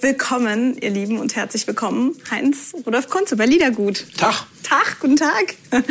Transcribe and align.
willkommen, 0.00 0.76
ihr 0.80 0.90
Lieben, 0.90 1.18
und 1.18 1.34
herzlich 1.34 1.66
willkommen, 1.66 2.16
Heinz 2.30 2.74
Rudolf 2.86 3.08
Konze 3.08 3.36
bei 3.36 3.46
Liedergut. 3.46 4.06
Tag. 4.16 4.46
Tag, 4.62 5.00
guten 5.00 5.16
Tag. 5.16 5.56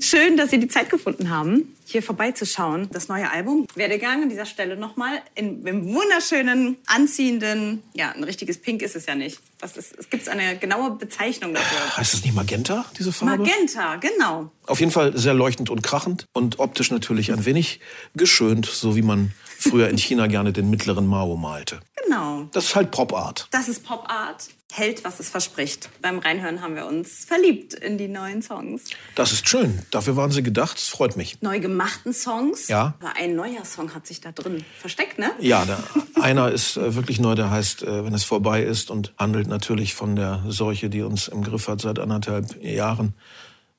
Schön, 0.00 0.36
dass 0.36 0.50
Sie 0.50 0.58
die 0.58 0.68
Zeit 0.68 0.90
gefunden 0.90 1.30
haben, 1.30 1.74
hier 1.84 2.02
vorbeizuschauen. 2.02 2.88
Das 2.92 3.08
neue 3.08 3.30
Album. 3.30 3.66
Werdegang 3.74 4.22
an 4.22 4.28
dieser 4.28 4.46
Stelle 4.46 4.76
nochmal 4.76 5.20
in, 5.34 5.66
im 5.66 5.92
wunderschönen, 5.94 6.76
anziehenden, 6.86 7.82
ja, 7.94 8.10
ein 8.10 8.24
richtiges 8.24 8.58
Pink 8.58 8.82
ist 8.82 8.96
es 8.96 9.06
ja 9.06 9.14
nicht. 9.14 9.40
Was 9.60 9.76
ist, 9.76 9.94
es 9.98 10.10
gibt 10.10 10.28
eine 10.28 10.56
genaue 10.58 10.92
Bezeichnung 10.92 11.54
dafür. 11.54 11.96
Heißt 11.96 12.14
das 12.14 12.24
nicht 12.24 12.34
Magenta, 12.34 12.84
diese 12.98 13.12
Farbe? 13.12 13.42
Magenta, 13.42 13.96
genau. 13.96 14.50
Auf 14.66 14.80
jeden 14.80 14.92
Fall 14.92 15.16
sehr 15.16 15.34
leuchtend 15.34 15.70
und 15.70 15.82
krachend 15.82 16.26
und 16.32 16.58
optisch 16.58 16.90
natürlich 16.90 17.32
ein 17.32 17.44
wenig 17.44 17.80
geschönt, 18.14 18.66
so 18.66 18.96
wie 18.96 19.02
man 19.02 19.32
früher 19.58 19.88
in 19.88 19.98
China 19.98 20.26
gerne 20.26 20.52
den 20.52 20.70
mittleren 20.70 21.06
Mao 21.06 21.36
malte. 21.36 21.80
Genau. 22.04 22.48
Das 22.52 22.64
ist 22.64 22.76
halt 22.76 22.90
Pop 22.90 23.12
Art. 23.12 23.48
Das 23.50 23.68
ist 23.68 23.84
Pop 23.84 24.04
Art. 24.08 24.48
Hält, 24.72 25.04
was 25.04 25.20
es 25.20 25.28
verspricht. 25.28 25.88
Beim 26.02 26.18
Reinhören 26.18 26.60
haben 26.60 26.74
wir 26.74 26.86
uns 26.86 27.24
verliebt 27.24 27.74
in 27.74 27.96
die 27.96 28.08
neuen 28.08 28.42
Songs. 28.42 28.82
Das 29.14 29.30
ist 29.30 29.48
schön. 29.48 29.82
Dafür 29.92 30.16
waren 30.16 30.32
sie 30.32 30.42
gedacht. 30.42 30.76
Das 30.76 30.88
freut 30.88 31.16
mich. 31.16 31.40
Neu 31.42 31.60
gemachten 31.60 32.12
Songs. 32.12 32.66
Ja. 32.66 32.94
Aber 32.98 33.12
ein 33.16 33.36
neuer 33.36 33.64
Song 33.64 33.94
hat 33.94 34.04
sich 34.06 34.20
da 34.20 34.32
drin 34.32 34.64
versteckt, 34.80 35.18
ne? 35.20 35.30
Ja, 35.38 35.64
der, 35.64 35.78
einer 36.20 36.50
ist 36.50 36.76
äh, 36.76 36.96
wirklich 36.96 37.20
neu, 37.20 37.36
der 37.36 37.50
heißt, 37.50 37.84
äh, 37.84 38.04
wenn 38.04 38.14
es 38.14 38.24
vorbei 38.24 38.64
ist 38.64 38.90
und 38.90 39.14
handelt 39.16 39.46
natürlich 39.46 39.94
von 39.94 40.16
der 40.16 40.42
Seuche, 40.48 40.90
die 40.90 41.02
uns 41.02 41.28
im 41.28 41.44
Griff 41.44 41.68
hat 41.68 41.80
seit 41.80 42.00
anderthalb 42.00 42.60
Jahren 42.60 43.14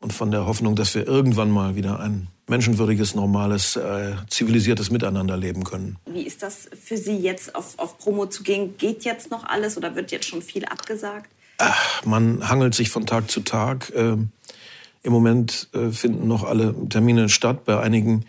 und 0.05 0.13
von 0.13 0.29
der 0.29 0.45
Hoffnung, 0.45 0.75
dass 0.75 0.93
wir 0.93 1.07
irgendwann 1.07 1.49
mal 1.49 1.75
wieder 1.75 1.99
ein 1.99 2.27
menschenwürdiges, 2.45 3.15
normales, 3.15 3.75
äh, 3.75 4.11
zivilisiertes 4.29 4.91
Miteinander 4.91 5.35
leben 5.35 5.63
können. 5.63 5.97
Wie 6.05 6.21
ist 6.21 6.43
das 6.43 6.69
für 6.79 6.95
Sie 6.95 7.17
jetzt 7.17 7.55
auf, 7.55 7.73
auf 7.77 7.97
Promo 7.97 8.27
zu 8.27 8.43
gehen? 8.43 8.77
Geht 8.77 9.03
jetzt 9.03 9.31
noch 9.31 9.45
alles 9.45 9.77
oder 9.77 9.95
wird 9.95 10.11
jetzt 10.11 10.27
schon 10.27 10.43
viel 10.43 10.63
abgesagt? 10.65 11.31
Ach, 11.57 12.05
man 12.05 12.47
hangelt 12.47 12.75
sich 12.75 12.91
von 12.91 13.07
Tag 13.07 13.31
zu 13.31 13.39
Tag. 13.39 13.91
Ähm, 13.95 14.29
Im 15.01 15.11
Moment 15.11 15.69
äh, 15.73 15.89
finden 15.89 16.27
noch 16.27 16.43
alle 16.43 16.75
Termine 16.87 17.27
statt. 17.27 17.65
Bei 17.65 17.79
einigen 17.79 18.25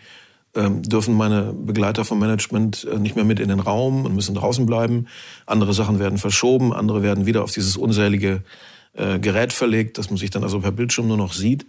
ähm, 0.55 0.81
dürfen 0.81 1.13
meine 1.13 1.53
Begleiter 1.53 2.05
vom 2.05 2.17
Management 2.17 2.87
äh, 2.91 2.97
nicht 2.97 3.15
mehr 3.15 3.25
mit 3.25 3.39
in 3.39 3.49
den 3.49 3.59
Raum 3.59 4.03
und 4.03 4.15
müssen 4.15 4.33
draußen 4.33 4.65
bleiben. 4.65 5.05
Andere 5.45 5.75
Sachen 5.75 5.99
werden 5.99 6.17
verschoben, 6.17 6.73
andere 6.73 7.03
werden 7.03 7.27
wieder 7.27 7.43
auf 7.43 7.51
dieses 7.51 7.77
unselige 7.77 8.41
äh, 8.97 9.19
Gerät 9.19 9.53
verlegt, 9.53 9.97
dass 9.97 10.09
man 10.09 10.17
sich 10.17 10.29
dann 10.29 10.43
also 10.43 10.59
per 10.59 10.71
Bildschirm 10.71 11.07
nur 11.07 11.17
noch 11.17 11.33
sieht. 11.33 11.65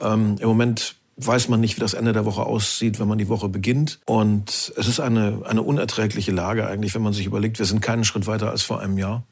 Ähm, 0.00 0.36
Im 0.40 0.48
Moment 0.48 0.96
weiß 1.16 1.48
man 1.48 1.60
nicht, 1.60 1.76
wie 1.76 1.80
das 1.80 1.94
Ende 1.94 2.12
der 2.12 2.24
Woche 2.24 2.44
aussieht, 2.44 2.98
wenn 2.98 3.08
man 3.08 3.18
die 3.18 3.28
Woche 3.28 3.48
beginnt. 3.48 4.00
Und 4.06 4.72
es 4.76 4.88
ist 4.88 5.00
eine, 5.00 5.42
eine 5.44 5.62
unerträgliche 5.62 6.32
Lage 6.32 6.66
eigentlich, 6.66 6.94
wenn 6.94 7.02
man 7.02 7.12
sich 7.12 7.26
überlegt, 7.26 7.58
wir 7.58 7.66
sind 7.66 7.80
keinen 7.80 8.04
Schritt 8.04 8.26
weiter 8.26 8.50
als 8.50 8.62
vor 8.62 8.80
einem 8.80 8.98
Jahr. 8.98 9.24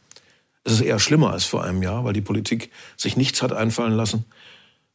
Es 0.64 0.72
ist 0.74 0.80
eher 0.82 0.98
schlimmer 0.98 1.30
als 1.30 1.44
vor 1.44 1.64
einem 1.64 1.82
Jahr, 1.82 2.04
weil 2.04 2.12
die 2.12 2.20
Politik 2.20 2.70
sich 2.96 3.16
nichts 3.16 3.42
hat 3.42 3.52
einfallen 3.52 3.94
lassen 3.94 4.26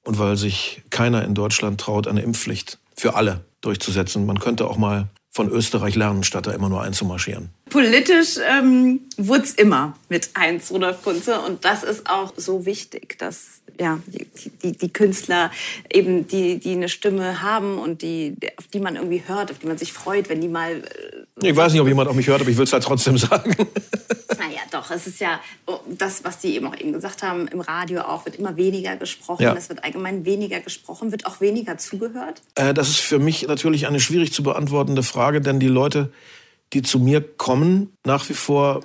und 0.04 0.20
weil 0.20 0.38
sich 0.38 0.84
keiner 0.92 1.24
in 1.24 1.34
Deutschland 1.34 1.81
traut, 1.81 2.08
eine 2.08 2.22
Impfpflicht 2.22 2.78
für 2.96 3.16
alle 3.16 3.44
durchzusetzen. 3.62 4.26
Man 4.26 4.40
könnte 4.40 4.68
auch 4.68 4.78
mal 4.78 5.08
von 5.31 5.50
Österreich 5.50 5.96
lernen, 5.96 6.24
statt 6.24 6.46
da 6.46 6.52
immer 6.52 6.70
nur 6.70 6.84
einzumarschieren. 6.84 7.50
Politisch 7.74 8.38
ähm, 8.47 9.02
wurde 9.18 9.44
es 9.46 9.53
immer 9.56 9.97
mit 10.08 10.30
Heinz 10.38 10.70
Rudolf 10.70 11.03
Kunze 11.03 11.40
und 11.42 11.66
das 11.66 11.81
ist 11.84 12.08
auch 12.08 12.31
so 12.38 12.68
wichtig, 12.68 13.18
dass 13.18 13.62
ja, 13.80 14.00
die, 14.06 14.28
die, 14.62 14.78
die 14.78 14.94
Künstler 14.94 15.50
eben, 15.92 16.28
die, 16.28 16.59
die 16.59 16.74
eine 16.74 16.88
Stimme 16.88 17.42
haben 17.42 17.80
und 17.80 18.03
die, 18.03 18.36
auf 18.58 18.68
die 18.68 18.80
man 18.80 18.96
irgendwie 18.96 19.24
hört, 19.25 19.50
auf 19.50 19.58
die 19.58 19.66
man 19.66 19.80
sich 19.80 19.92
freut, 19.92 20.30
wenn 20.30 20.40
die 20.42 20.47
mal... 20.47 20.84
Äh, 21.42 21.47
Ich 21.50 21.56
weiß 21.56 21.72
nicht, 21.72 21.81
ob 21.81 21.88
jemand 21.88 22.08
auf 22.08 22.16
mich 22.16 22.28
hört, 22.28 22.42
aber 22.42 22.52
ich 22.52 22.58
will 22.58 22.66
es 22.66 22.74
halt 22.74 22.84
trotzdem 22.84 23.18
sagen. 23.30 23.56
Naja, 24.38 24.59
doch, 24.70 24.92
es 24.92 25.08
ist 25.08 25.20
ja 25.20 25.40
oh, 25.66 25.80
das, 25.90 26.24
was 26.24 26.40
Sie 26.44 26.56
eben 26.56 26.68
auch 26.68 26.76
eben 26.80 26.94
gesagt 26.94 27.24
haben, 27.24 27.47
im 27.47 27.62
Radio 27.62 28.02
auch 28.02 28.26
wird 28.26 28.36
immer 28.36 28.56
weniger 28.58 28.96
gesprochen, 28.96 29.42
Ja. 29.42 29.56
es 29.56 29.70
wird 29.70 29.84
allgemein 29.84 30.24
weniger 30.24 30.59
gesprochen, 30.59 31.12
wird 31.12 31.26
auch 31.26 31.42
weniger 31.42 31.80
zugehört. 31.80 32.44
Äh, 32.53 32.76
das 32.76 32.90
ist 32.90 33.00
für 33.00 33.18
mich 33.18 33.47
natürlich 33.47 33.88
eine 33.88 34.00
schwierig 34.00 34.34
zu 34.34 34.44
beantwortende 34.44 35.02
Frage, 35.02 35.42
denn 35.42 35.59
die 35.59 35.68
Leute, 35.68 36.12
die 36.73 36.81
zu 36.81 37.00
mir 37.00 37.22
kommen, 37.22 37.94
nach 38.06 38.28
wie 38.29 38.34
vor, 38.34 38.81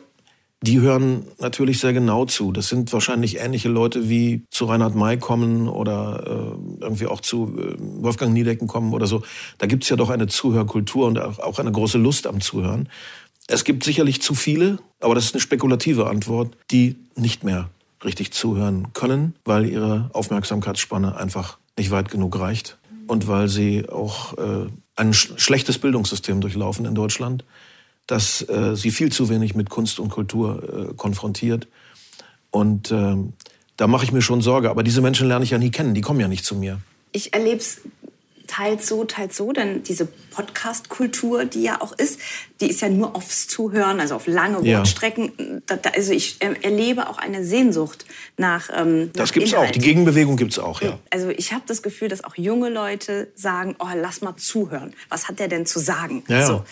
die 0.63 0.81
hören 0.81 1.27
natürlich 1.39 1.79
sehr 1.79 1.93
genau 1.93 2.25
zu. 2.25 2.51
Das 2.51 2.69
sind 2.69 2.93
wahrscheinlich 2.93 3.39
ähnliche 3.39 3.69
Leute, 3.69 4.09
wie 4.09 4.43
zu 4.51 4.65
Reinhard 4.65 4.95
May 4.95 5.17
kommen 5.17 5.69
oder 5.69 6.25
äh, 6.27 6.83
irgendwie 6.83 7.07
auch 7.07 7.21
zu 7.21 7.57
äh, 7.57 7.77
Wolfgang 7.79 8.33
Niedecken 8.33 8.67
kommen 8.67 8.93
oder 8.93 9.07
so. 9.07 9.23
Da 9.59 9.67
gibt's 9.67 9.89
ja 9.89 9.97
doch 9.97 10.11
eine 10.11 10.27
Zuhörkultur 10.27 11.07
und 11.07 11.19
auch 11.19 11.59
eine 11.59 11.71
große 11.71 11.99
Lust 11.99 12.27
am 12.27 12.41
Zuhören. 12.41 12.89
Es 13.47 13.65
gibt 13.65 13.85
sicherlich 13.85 14.21
zu 14.21 14.35
viele, 14.35 14.79
aber 15.01 15.15
das 15.15 15.27
ist 15.27 15.35
eine 15.35 15.41
spekulative 15.41 16.09
Antwort, 16.09 16.57
die 16.71 16.97
nicht 17.15 17.45
mehr 17.45 17.71
richtig 18.05 18.33
zuhören 18.33 18.89
können, 18.95 19.35
weil 19.45 19.65
ihre 19.65 20.11
Aufmerksamkeitsspanne 20.13 21.17
einfach 21.17 21.59
nicht 21.79 21.91
weit 21.91 22.11
genug 22.11 22.39
reicht 22.39 22.79
und 23.07 23.29
weil 23.29 23.49
sie 23.49 23.89
auch 23.89 24.37
äh, 24.37 24.67
ein 24.97 25.15
sch 25.15 25.33
schlechtes 25.37 25.79
Bildungssystem 25.79 26.41
durchlaufen 26.41 26.85
in 26.85 26.95
Deutschland, 26.95 27.45
das 28.09 28.43
äh, 28.49 28.75
sie 28.75 28.91
viel 28.91 29.13
zu 29.13 29.29
wenig 29.29 29.55
mit 29.55 29.71
Kunst 29.71 30.01
und 30.01 30.09
Kultur 30.09 30.91
äh, 30.91 30.95
konfrontiert. 30.95 31.69
Und 32.51 32.91
ähm, 32.91 33.35
da 33.77 33.87
mache 33.87 34.05
ich 34.05 34.11
mir 34.11 34.23
schon 34.23 34.41
Sorge. 34.41 34.71
Aber 34.71 34.83
diese 34.83 35.01
Menschen 35.01 35.29
lerne 35.29 35.45
ich 35.45 35.51
ja 35.53 35.59
nie 35.59 35.71
kennen, 35.71 35.95
die 35.95 36.01
kommen 36.01 36.19
ja 36.19 36.27
nicht 36.27 36.45
zu 36.45 36.57
mir. 36.57 36.81
ich 37.13 37.33
erlebe 37.35 37.59
es 37.59 37.81
teils 38.49 38.87
so, 38.89 39.05
teils 39.05 39.37
so, 39.37 39.53
denn 39.53 39.83
diese 39.83 40.07
Podcast-Kultur, 40.07 41.45
die 41.45 41.63
ja 41.63 41.83
auch 41.83 41.93
ist, 41.93 42.19
die 42.63 42.71
ist 42.71 42.81
ja 42.81 42.89
nur 42.89 43.15
aufs 43.15 43.47
Zuhören, 43.47 44.01
also 44.01 44.15
auf 44.15 44.27
lange 44.27 44.67
Ja. 44.67 44.79
Wortstrecken. 44.79 45.63
Da, 45.67 45.77
da, 45.77 45.91
also 45.91 46.13
ich 46.13 46.37
äh, 46.41 46.55
erlebe 46.63 47.11
auch 47.11 47.19
eine 47.19 47.45
Sehnsucht 47.45 48.07
nach. 48.39 48.71
Ähm, 48.75 49.11
Das 49.13 49.29
nach 49.29 49.35
gibt's 49.35 49.53
auch. 49.53 49.71
Die 49.71 49.81
Gegenbewegung 49.81 50.39
gibt's 50.39 50.59
auch, 50.59 50.81
ja. 50.81 50.99
Also 51.11 51.29
ich 51.29 51.53
habe 51.53 51.65
das 51.67 51.83
Gefühl, 51.83 52.09
dass 52.09 52.25
auch 52.25 52.37
junge 52.37 52.71
Leute 52.71 53.29
sagen, 53.35 53.77
oh, 53.79 53.89
lass 53.95 54.23
mal 54.23 54.37
zuhören. 54.37 54.95
Was 55.11 55.29
hat 55.29 55.41
der 55.41 55.49
denn 55.49 55.67
zu 55.67 55.79
sagen? 55.79 56.25
Ja, 56.29 56.39
ja. 56.39 56.47
So. 56.47 56.65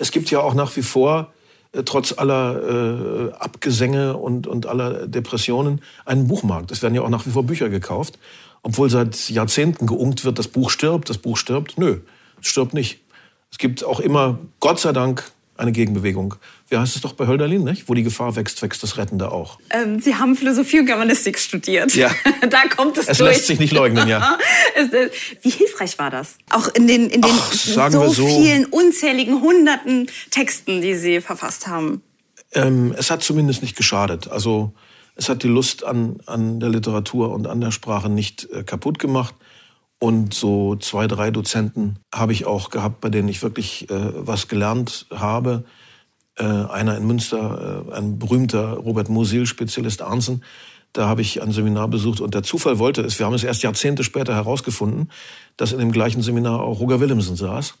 Es 0.00 0.10
gibt 0.12 0.30
ja 0.30 0.40
auch 0.40 0.54
nach 0.54 0.74
wie 0.76 0.82
vor, 0.82 1.30
äh, 1.72 1.82
trotz 1.82 2.14
aller 2.16 3.28
äh, 3.28 3.32
Abgesänge 3.34 4.16
und, 4.16 4.46
und 4.46 4.64
aller 4.64 5.06
Depressionen, 5.06 5.82
einen 6.06 6.26
Buchmarkt. 6.26 6.72
Es 6.72 6.82
werden 6.82 6.94
ja 6.94 7.02
auch 7.02 7.10
nach 7.10 7.26
wie 7.26 7.30
vor 7.30 7.44
Bücher 7.44 7.68
gekauft. 7.68 8.18
Obwohl 8.62 8.88
seit 8.88 9.28
Jahrzehnten 9.28 9.86
geungt 9.86 10.24
wird, 10.24 10.38
das 10.38 10.48
Buch 10.48 10.70
stirbt, 10.70 11.10
das 11.10 11.18
Buch 11.18 11.36
stirbt. 11.36 11.76
Nö, 11.76 12.00
es 12.40 12.48
stirbt 12.48 12.72
nicht. 12.72 13.00
Es 13.52 13.58
gibt 13.58 13.84
auch 13.84 14.00
immer, 14.00 14.38
Gott 14.58 14.80
sei 14.80 14.92
Dank, 14.92 15.30
eine 15.60 15.72
Gegenbewegung. 15.72 16.34
Wie 16.68 16.76
heißt 16.76 16.96
es 16.96 17.02
doch 17.02 17.12
bei 17.12 17.26
Hölderlin, 17.26 17.62
nicht? 17.62 17.88
Wo 17.88 17.94
die 17.94 18.02
Gefahr 18.02 18.34
wächst, 18.36 18.62
wächst 18.62 18.82
das 18.82 18.96
Rettende 18.96 19.30
auch. 19.30 19.58
Ähm, 19.70 20.00
Sie 20.00 20.14
haben 20.16 20.36
Philosophie 20.36 20.80
und 20.80 20.86
Germanistik 20.86 21.38
studiert. 21.38 21.94
Ja. 21.94 22.10
da 22.50 22.62
kommt 22.74 22.98
es, 22.98 23.08
Es 23.08 23.18
durch. 23.18 23.32
lässt 23.32 23.46
sich 23.46 23.58
nicht 23.60 23.72
leugnen, 23.72 24.08
ja. 24.08 24.38
Es, 24.74 24.90
Wie 25.42 25.50
hilfreich 25.50 25.98
war 25.98 26.10
das? 26.10 26.36
Auch 26.50 26.68
in 26.68 26.86
den, 26.86 27.10
in 27.10 27.22
den 27.22 27.30
Ach, 27.30 27.52
so, 27.52 28.08
so. 28.08 28.26
vielen 28.26 28.66
unzähligen 28.66 29.40
hunderten 29.40 30.08
Texten, 30.30 30.80
die 30.80 30.94
Sie 30.94 31.20
verfasst 31.20 31.66
haben. 31.66 32.02
Ähm, 32.52 32.94
es 32.96 33.10
hat 33.10 33.22
zumindest 33.22 33.62
nicht 33.62 33.76
geschadet. 33.76 34.28
Also 34.28 34.72
es 35.16 35.28
hat 35.28 35.42
die 35.42 35.48
Lust 35.48 35.84
an, 35.84 36.20
an 36.26 36.60
der 36.60 36.70
Literatur 36.70 37.32
und 37.32 37.46
an 37.46 37.60
der 37.60 37.70
Sprache 37.70 38.08
nicht 38.08 38.48
äh, 38.50 38.62
kaputt 38.62 38.98
gemacht. 38.98 39.34
Und 40.00 40.32
so 40.32 40.76
zwei, 40.76 41.06
drei 41.06 41.30
Dozenten 41.30 41.98
habe 42.12 42.32
ich 42.32 42.46
auch 42.46 42.70
gehabt, 42.70 43.02
bei 43.02 43.10
denen 43.10 43.28
ich 43.28 43.42
wirklich 43.42 43.88
äh, 43.90 44.12
was 44.14 44.48
gelernt 44.48 45.06
habe. 45.14 45.64
Äh, 46.36 46.44
einer 46.44 46.96
in 46.96 47.06
Münster, 47.06 47.84
äh, 47.86 47.94
ein 47.94 48.18
berühmter 48.18 48.72
Robert 48.72 49.10
Musil, 49.10 49.44
Spezialist 49.44 50.00
Arnsen. 50.00 50.42
Da 50.94 51.06
habe 51.06 51.20
ich 51.20 51.42
ein 51.42 51.52
Seminar 51.52 51.86
besucht 51.88 52.22
und 52.22 52.34
der 52.34 52.42
Zufall 52.42 52.78
wollte 52.78 53.02
es, 53.02 53.18
wir 53.18 53.26
haben 53.26 53.34
es 53.34 53.44
erst 53.44 53.62
Jahrzehnte 53.62 54.02
später 54.02 54.34
herausgefunden, 54.34 55.10
dass 55.58 55.72
in 55.72 55.78
dem 55.78 55.92
gleichen 55.92 56.22
Seminar 56.22 56.60
auch 56.60 56.80
Roger 56.80 57.00
Willemsen 57.00 57.36
saß. 57.36 57.74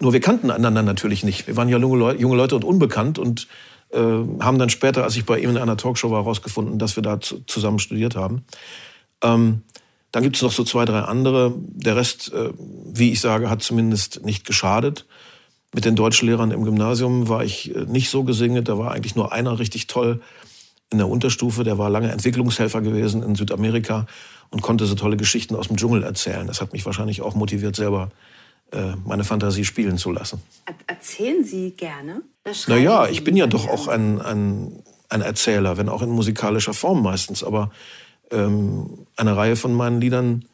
Nur 0.00 0.12
wir 0.12 0.20
kannten 0.20 0.52
einander 0.52 0.82
natürlich 0.82 1.24
nicht. 1.24 1.48
Wir 1.48 1.56
waren 1.56 1.68
ja 1.68 1.78
junge 1.78 1.98
Leute, 1.98 2.20
junge 2.22 2.36
Leute 2.36 2.54
und 2.54 2.64
unbekannt 2.64 3.18
und 3.18 3.48
äh, 3.90 3.98
haben 3.98 4.60
dann 4.60 4.70
später, 4.70 5.02
als 5.02 5.16
ich 5.16 5.26
bei 5.26 5.40
ihm 5.40 5.50
in 5.50 5.58
einer 5.58 5.76
Talkshow 5.76 6.12
war, 6.12 6.22
herausgefunden, 6.22 6.78
dass 6.78 6.94
wir 6.94 7.02
da 7.02 7.20
zu, 7.20 7.44
zusammen 7.46 7.80
studiert 7.80 8.14
haben. 8.14 8.44
Ähm, 9.24 9.62
dann 10.12 10.22
gibt 10.22 10.36
es 10.36 10.42
noch 10.42 10.52
so 10.52 10.64
zwei, 10.64 10.84
drei 10.84 11.00
andere. 11.00 11.54
Der 11.56 11.96
Rest, 11.96 12.32
äh, 12.32 12.50
wie 12.56 13.12
ich 13.12 13.20
sage, 13.20 13.50
hat 13.50 13.62
zumindest 13.62 14.24
nicht 14.24 14.46
geschadet. 14.46 15.06
Mit 15.74 15.84
den 15.84 15.96
Deutschlehrern 15.96 16.50
im 16.50 16.64
Gymnasium 16.64 17.28
war 17.28 17.44
ich 17.44 17.74
äh, 17.74 17.84
nicht 17.84 18.08
so 18.08 18.24
gesegnet. 18.24 18.68
Da 18.68 18.78
war 18.78 18.92
eigentlich 18.92 19.16
nur 19.16 19.32
einer 19.32 19.58
richtig 19.58 19.86
toll 19.86 20.20
in 20.90 20.98
der 20.98 21.08
Unterstufe. 21.08 21.62
Der 21.64 21.76
war 21.76 21.90
lange 21.90 22.10
Entwicklungshelfer 22.10 22.80
gewesen 22.80 23.22
in 23.22 23.34
Südamerika 23.34 24.06
und 24.50 24.62
konnte 24.62 24.86
so 24.86 24.94
tolle 24.94 25.18
Geschichten 25.18 25.54
aus 25.54 25.68
dem 25.68 25.76
Dschungel 25.76 26.02
erzählen. 26.02 26.46
Das 26.46 26.62
hat 26.62 26.72
mich 26.72 26.86
wahrscheinlich 26.86 27.20
auch 27.20 27.34
motiviert, 27.34 27.76
selber 27.76 28.10
äh, 28.72 28.92
meine 29.04 29.24
Fantasie 29.24 29.66
spielen 29.66 29.98
zu 29.98 30.10
lassen. 30.10 30.42
Erzählen 30.86 31.44
Sie 31.44 31.72
gerne? 31.72 32.22
Naja, 32.66 33.08
ich 33.08 33.24
bin 33.24 33.36
ja 33.36 33.46
doch 33.46 33.68
auch 33.68 33.88
ein, 33.88 34.22
ein, 34.22 34.82
ein 35.10 35.20
Erzähler, 35.20 35.76
wenn 35.76 35.90
auch 35.90 36.00
in 36.00 36.08
musikalischer 36.08 36.72
Form 36.72 37.02
meistens. 37.02 37.44
Aber 37.44 37.70
ähm, 38.30 39.06
eine 39.16 39.36
Reihe 39.36 39.56
von 39.56 39.74
meinen 39.74 40.00
Liedern 40.00 40.44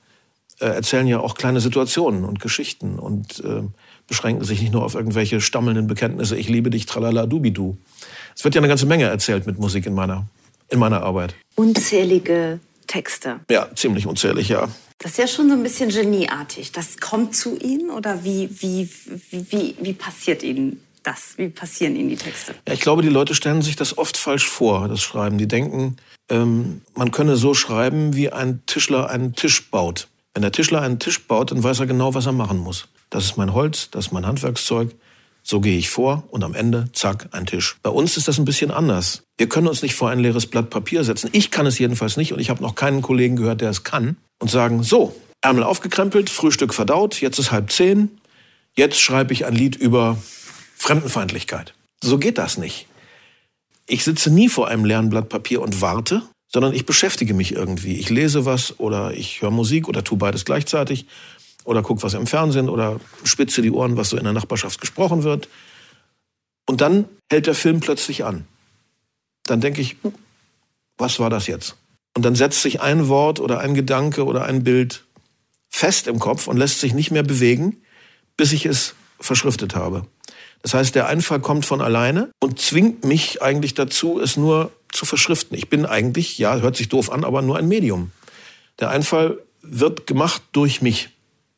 äh, 0.60 0.66
erzählen 0.66 1.06
ja 1.06 1.20
auch 1.20 1.34
kleine 1.34 1.60
Situationen 1.60 2.24
und 2.24 2.40
Geschichten 2.40 2.98
und 2.98 3.40
äh, 3.44 3.62
beschränken 4.06 4.44
sich 4.44 4.60
nicht 4.60 4.72
nur 4.72 4.84
auf 4.84 4.94
irgendwelche 4.94 5.40
stammelnden 5.40 5.86
Bekenntnisse, 5.86 6.36
ich 6.36 6.48
liebe 6.48 6.70
dich, 6.70 6.86
tralala, 6.86 7.26
dubidu. 7.26 7.76
Es 8.36 8.44
wird 8.44 8.54
ja 8.54 8.60
eine 8.60 8.68
ganze 8.68 8.86
Menge 8.86 9.04
erzählt 9.04 9.46
mit 9.46 9.58
Musik 9.58 9.86
in 9.86 9.94
meiner, 9.94 10.26
in 10.68 10.78
meiner 10.78 11.02
Arbeit. 11.02 11.34
Unzählige 11.56 12.60
Texte. 12.86 13.40
Ja, 13.50 13.68
ziemlich 13.74 14.06
unzählig, 14.06 14.48
ja. 14.48 14.68
Das 14.98 15.12
ist 15.12 15.18
ja 15.18 15.26
schon 15.26 15.48
so 15.48 15.54
ein 15.54 15.62
bisschen 15.62 15.90
genieartig. 15.90 16.72
Das 16.72 16.98
kommt 16.98 17.34
zu 17.34 17.58
Ihnen 17.58 17.90
oder 17.90 18.24
wie, 18.24 18.48
wie, 18.60 18.88
wie, 19.30 19.46
wie, 19.50 19.74
wie 19.80 19.92
passiert 19.92 20.42
Ihnen 20.42 20.83
das? 21.06 21.34
Wie 21.36 21.48
passieren 21.48 21.96
Ihnen 21.96 22.08
die 22.08 22.16
Texte? 22.16 22.54
Ja, 22.66 22.74
ich 22.74 22.80
glaube, 22.80 23.02
die 23.02 23.08
Leute 23.08 23.34
stellen 23.34 23.62
sich 23.62 23.76
das 23.76 23.96
oft 23.96 24.16
falsch 24.16 24.48
vor, 24.48 24.88
das 24.88 25.02
Schreiben. 25.02 25.38
Die 25.38 25.48
denken, 25.48 25.96
ähm, 26.28 26.82
man 26.94 27.10
könne 27.10 27.36
so 27.36 27.54
schreiben, 27.54 28.16
wie 28.16 28.30
ein 28.30 28.62
Tischler 28.66 29.10
einen 29.10 29.34
Tisch 29.34 29.70
baut. 29.70 30.08
Wenn 30.34 30.42
der 30.42 30.52
Tischler 30.52 30.82
einen 30.82 30.98
Tisch 30.98 31.26
baut, 31.26 31.50
dann 31.50 31.62
weiß 31.62 31.80
er 31.80 31.86
genau, 31.86 32.14
was 32.14 32.26
er 32.26 32.32
machen 32.32 32.58
muss. 32.58 32.88
Das 33.10 33.24
ist 33.24 33.36
mein 33.36 33.54
Holz, 33.54 33.90
das 33.90 34.06
ist 34.06 34.12
mein 34.12 34.26
Handwerkszeug. 34.26 34.94
So 35.46 35.60
gehe 35.60 35.76
ich 35.76 35.90
vor 35.90 36.24
und 36.30 36.42
am 36.42 36.54
Ende, 36.54 36.88
zack, 36.94 37.28
ein 37.32 37.44
Tisch. 37.44 37.76
Bei 37.82 37.90
uns 37.90 38.16
ist 38.16 38.28
das 38.28 38.38
ein 38.38 38.46
bisschen 38.46 38.70
anders. 38.70 39.24
Wir 39.36 39.48
können 39.48 39.68
uns 39.68 39.82
nicht 39.82 39.94
vor 39.94 40.08
ein 40.08 40.18
leeres 40.18 40.46
Blatt 40.46 40.70
Papier 40.70 41.04
setzen. 41.04 41.28
Ich 41.32 41.50
kann 41.50 41.66
es 41.66 41.78
jedenfalls 41.78 42.16
nicht 42.16 42.32
und 42.32 42.40
ich 42.40 42.48
habe 42.48 42.62
noch 42.62 42.74
keinen 42.74 43.02
Kollegen 43.02 43.36
gehört, 43.36 43.60
der 43.60 43.68
es 43.68 43.84
kann. 43.84 44.16
Und 44.40 44.50
sagen, 44.50 44.82
so, 44.82 45.14
Ärmel 45.42 45.62
aufgekrempelt, 45.62 46.30
Frühstück 46.30 46.72
verdaut, 46.72 47.20
jetzt 47.20 47.38
ist 47.38 47.52
halb 47.52 47.70
zehn, 47.70 48.10
jetzt 48.74 48.98
schreibe 48.98 49.34
ich 49.34 49.44
ein 49.44 49.54
Lied 49.54 49.76
über 49.76 50.16
Fremdenfeindlichkeit. 50.84 51.72
So 52.02 52.18
geht 52.18 52.36
das 52.36 52.58
nicht. 52.58 52.86
Ich 53.86 54.04
sitze 54.04 54.30
nie 54.30 54.50
vor 54.50 54.68
einem 54.68 54.84
leeren 54.84 55.08
Blatt 55.08 55.30
Papier 55.30 55.62
und 55.62 55.80
warte, 55.80 56.20
sondern 56.52 56.74
ich 56.74 56.84
beschäftige 56.84 57.32
mich 57.32 57.52
irgendwie. 57.52 57.94
Ich 57.94 58.10
lese 58.10 58.44
was 58.44 58.78
oder 58.78 59.14
ich 59.14 59.40
höre 59.40 59.50
Musik 59.50 59.88
oder 59.88 60.04
tue 60.04 60.18
beides 60.18 60.44
gleichzeitig 60.44 61.06
oder 61.64 61.82
gucke 61.82 62.02
was 62.02 62.12
im 62.12 62.26
Fernsehen 62.26 62.68
oder 62.68 63.00
spitze 63.24 63.62
die 63.62 63.70
Ohren, 63.70 63.96
was 63.96 64.10
so 64.10 64.18
in 64.18 64.24
der 64.24 64.34
Nachbarschaft 64.34 64.78
gesprochen 64.78 65.22
wird. 65.22 65.48
Und 66.66 66.82
dann 66.82 67.06
hält 67.30 67.46
der 67.46 67.54
Film 67.54 67.80
plötzlich 67.80 68.26
an. 68.26 68.46
Dann 69.46 69.62
denke 69.62 69.80
ich, 69.80 69.96
hm, 70.02 70.12
was 70.98 71.18
war 71.18 71.30
das 71.30 71.46
jetzt? 71.46 71.76
Und 72.14 72.26
dann 72.26 72.34
setzt 72.34 72.60
sich 72.60 72.82
ein 72.82 73.08
Wort 73.08 73.40
oder 73.40 73.60
ein 73.60 73.72
Gedanke 73.72 74.26
oder 74.26 74.44
ein 74.44 74.64
Bild 74.64 75.06
fest 75.70 76.08
im 76.08 76.18
Kopf 76.18 76.46
und 76.46 76.58
lässt 76.58 76.80
sich 76.80 76.92
nicht 76.92 77.10
mehr 77.10 77.22
bewegen, 77.22 77.78
bis 78.36 78.52
ich 78.52 78.66
es 78.66 78.94
verschriftet 79.18 79.74
habe. 79.74 80.06
Das 80.64 80.72
heißt, 80.72 80.94
der 80.94 81.08
Einfall 81.08 81.40
kommt 81.40 81.66
von 81.66 81.82
alleine 81.82 82.30
und 82.42 82.58
zwingt 82.58 83.04
mich 83.04 83.42
eigentlich 83.42 83.74
dazu, 83.74 84.18
es 84.18 84.38
nur 84.38 84.70
zu 84.90 85.04
verschriften. 85.04 85.58
Ich 85.58 85.68
bin 85.68 85.84
eigentlich, 85.84 86.38
ja, 86.38 86.56
hört 86.56 86.76
sich 86.76 86.88
doof 86.88 87.12
an, 87.12 87.22
aber 87.22 87.42
nur 87.42 87.58
ein 87.58 87.68
Medium. 87.68 88.12
Der 88.80 88.88
Einfall 88.88 89.38
wird 89.60 90.06
gemacht 90.06 90.40
durch 90.52 90.80
mich. 90.80 91.10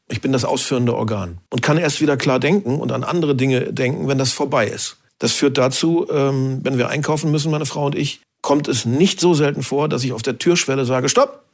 Ich 0.08 0.20
bin 0.20 0.32
das 0.32 0.44
ausführende 0.44 0.96
Organ 0.96 1.38
und 1.50 1.62
kann 1.62 1.78
erst 1.78 2.00
wieder 2.00 2.16
klar 2.16 2.40
denken 2.40 2.80
und 2.80 2.90
an 2.90 3.04
andere 3.04 3.36
Dinge 3.36 3.72
denken, 3.72 4.08
wenn 4.08 4.18
das 4.18 4.32
vorbei 4.32 4.66
ist. 4.66 4.96
Das 5.20 5.32
führt 5.32 5.56
dazu, 5.56 6.08
ähm, 6.10 6.58
wenn 6.64 6.76
wir 6.76 6.88
einkaufen 6.88 7.30
müssen, 7.30 7.52
meine 7.52 7.64
Frau 7.64 7.86
und 7.86 7.94
ich, 7.94 8.20
kommt 8.42 8.66
es 8.66 8.86
nicht 8.86 9.20
so 9.20 9.34
selten 9.34 9.62
vor, 9.62 9.88
dass 9.88 10.02
ich 10.02 10.12
auf 10.12 10.22
der 10.22 10.38
Türschwelle 10.38 10.84
sage, 10.84 11.08
stopp, 11.08 11.44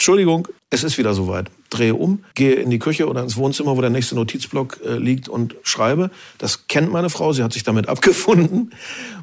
Entschuldigung, 0.00 0.48
es 0.70 0.82
ist 0.82 0.96
wieder 0.96 1.12
soweit. 1.12 1.50
Drehe 1.68 1.94
um, 1.94 2.24
gehe 2.34 2.54
in 2.54 2.70
die 2.70 2.78
Küche 2.78 3.06
oder 3.06 3.22
ins 3.22 3.36
Wohnzimmer, 3.36 3.76
wo 3.76 3.82
der 3.82 3.90
nächste 3.90 4.14
Notizblock 4.14 4.80
äh, 4.82 4.94
liegt 4.94 5.28
und 5.28 5.56
schreibe. 5.62 6.10
Das 6.38 6.68
kennt 6.68 6.90
meine 6.90 7.10
Frau, 7.10 7.34
sie 7.34 7.42
hat 7.42 7.52
sich 7.52 7.64
damit 7.64 7.86
abgefunden. 7.90 8.72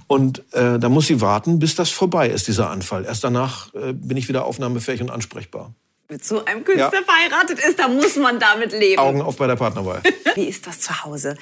Und 0.06 0.44
äh, 0.54 0.78
da 0.78 0.88
muss 0.88 1.08
sie 1.08 1.20
warten, 1.20 1.58
bis 1.58 1.74
das 1.74 1.90
vorbei 1.90 2.30
ist, 2.30 2.48
dieser 2.48 2.70
Anfall. 2.70 3.06
Erst 3.06 3.24
danach 3.24 3.74
äh, 3.74 3.92
bin 3.92 4.18
ich 4.18 4.30
wieder 4.30 4.46
aufnahmefähig 4.46 5.02
und 5.02 5.10
ansprechbar. 5.10 5.74
Mit 6.10 6.24
so 6.24 6.46
einem 6.46 6.64
Künstler 6.64 6.92
ja. 6.94 7.02
verheiratet 7.02 7.58
ist, 7.58 7.80
da 7.80 7.88
muss 7.88 8.16
man 8.16 8.40
damit 8.40 8.72
leben. 8.72 9.00
Augen 9.00 9.24
auf 9.24 9.36
bei 9.38 9.48
der 9.48 9.56
Partnerwahl. 9.56 10.04
Wie 10.38 10.44
ist 10.44 10.68
das 10.68 10.80
zu 10.82 11.04
Hause? 11.04 11.36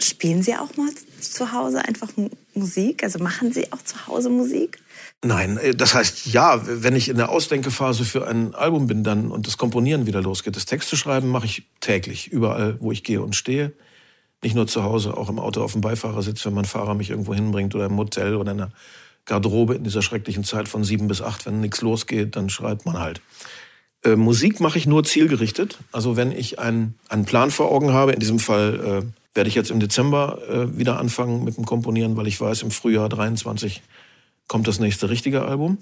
Spielen 0.00 0.42
Sie 0.42 0.56
auch 0.56 0.76
mal 0.76 0.90
zu 1.20 1.52
Hause 1.52 1.84
einfach 1.84 2.08
Musik? 2.52 3.04
Also 3.04 3.20
machen 3.20 3.52
Sie 3.52 3.72
auch 3.72 3.80
zu 3.82 4.08
Hause 4.08 4.28
Musik? 4.28 4.80
Nein, 5.22 5.56
äh, 5.58 5.72
das 5.72 5.94
heißt 5.94 6.26
ja, 6.26 6.60
wenn 6.64 6.96
ich 6.96 7.08
in 7.08 7.16
der 7.16 7.28
Ausdenkephase 7.28 8.04
für 8.04 8.26
ein 8.26 8.56
Album 8.56 8.88
bin 8.88 9.04
dann 9.04 9.30
und 9.30 9.46
das 9.46 9.56
Komponieren 9.56 10.04
wieder 10.04 10.20
losgeht, 10.20 10.56
das 10.56 10.66
Texte 10.66 10.96
schreiben 10.96 11.28
mache 11.28 11.46
ich 11.46 11.62
täglich, 11.78 12.26
überall, 12.26 12.76
wo 12.80 12.90
ich 12.90 13.04
gehe 13.04 13.22
und 13.22 13.36
stehe. 13.36 13.72
Nicht 14.42 14.56
nur 14.56 14.66
zu 14.66 14.82
Hause, 14.82 15.16
auch 15.16 15.28
im 15.28 15.38
Auto 15.38 15.62
auf 15.62 15.70
dem 15.70 15.80
Beifahrersitz, 15.80 16.44
wenn 16.44 16.54
mein 16.54 16.64
Fahrer 16.64 16.94
mich 16.94 17.10
irgendwo 17.10 17.34
hinbringt 17.34 17.72
oder 17.76 17.86
im 17.86 17.96
Hotel 17.96 18.34
oder 18.34 18.50
in 18.50 18.58
der 18.58 18.72
Garderobe 19.26 19.76
in 19.76 19.84
dieser 19.84 20.02
schrecklichen 20.02 20.42
Zeit 20.42 20.68
von 20.68 20.82
sieben 20.82 21.06
bis 21.06 21.22
acht, 21.22 21.46
wenn 21.46 21.60
nichts 21.60 21.80
losgeht, 21.82 22.34
dann 22.34 22.50
schreibt 22.50 22.84
man 22.84 22.98
halt. 22.98 23.20
Äh, 24.04 24.16
Musik 24.16 24.60
mache 24.60 24.78
ich 24.78 24.86
nur 24.86 25.04
zielgerichtet. 25.04 25.78
Also 25.92 26.16
wenn 26.16 26.32
ich 26.32 26.58
einen, 26.58 26.94
einen 27.08 27.24
Plan 27.24 27.50
vor 27.50 27.70
Augen 27.70 27.92
habe, 27.92 28.12
in 28.12 28.20
diesem 28.20 28.38
Fall 28.38 29.02
äh, 29.04 29.36
werde 29.36 29.48
ich 29.48 29.54
jetzt 29.54 29.70
im 29.70 29.80
Dezember 29.80 30.38
äh, 30.48 30.78
wieder 30.78 30.98
anfangen 30.98 31.44
mit 31.44 31.56
dem 31.56 31.64
Komponieren, 31.64 32.16
weil 32.16 32.26
ich 32.26 32.40
weiß, 32.40 32.62
im 32.62 32.70
Frühjahr 32.70 33.08
23 33.08 33.82
kommt 34.48 34.68
das 34.68 34.80
nächste 34.80 35.08
richtige 35.08 35.42
Album. 35.42 35.78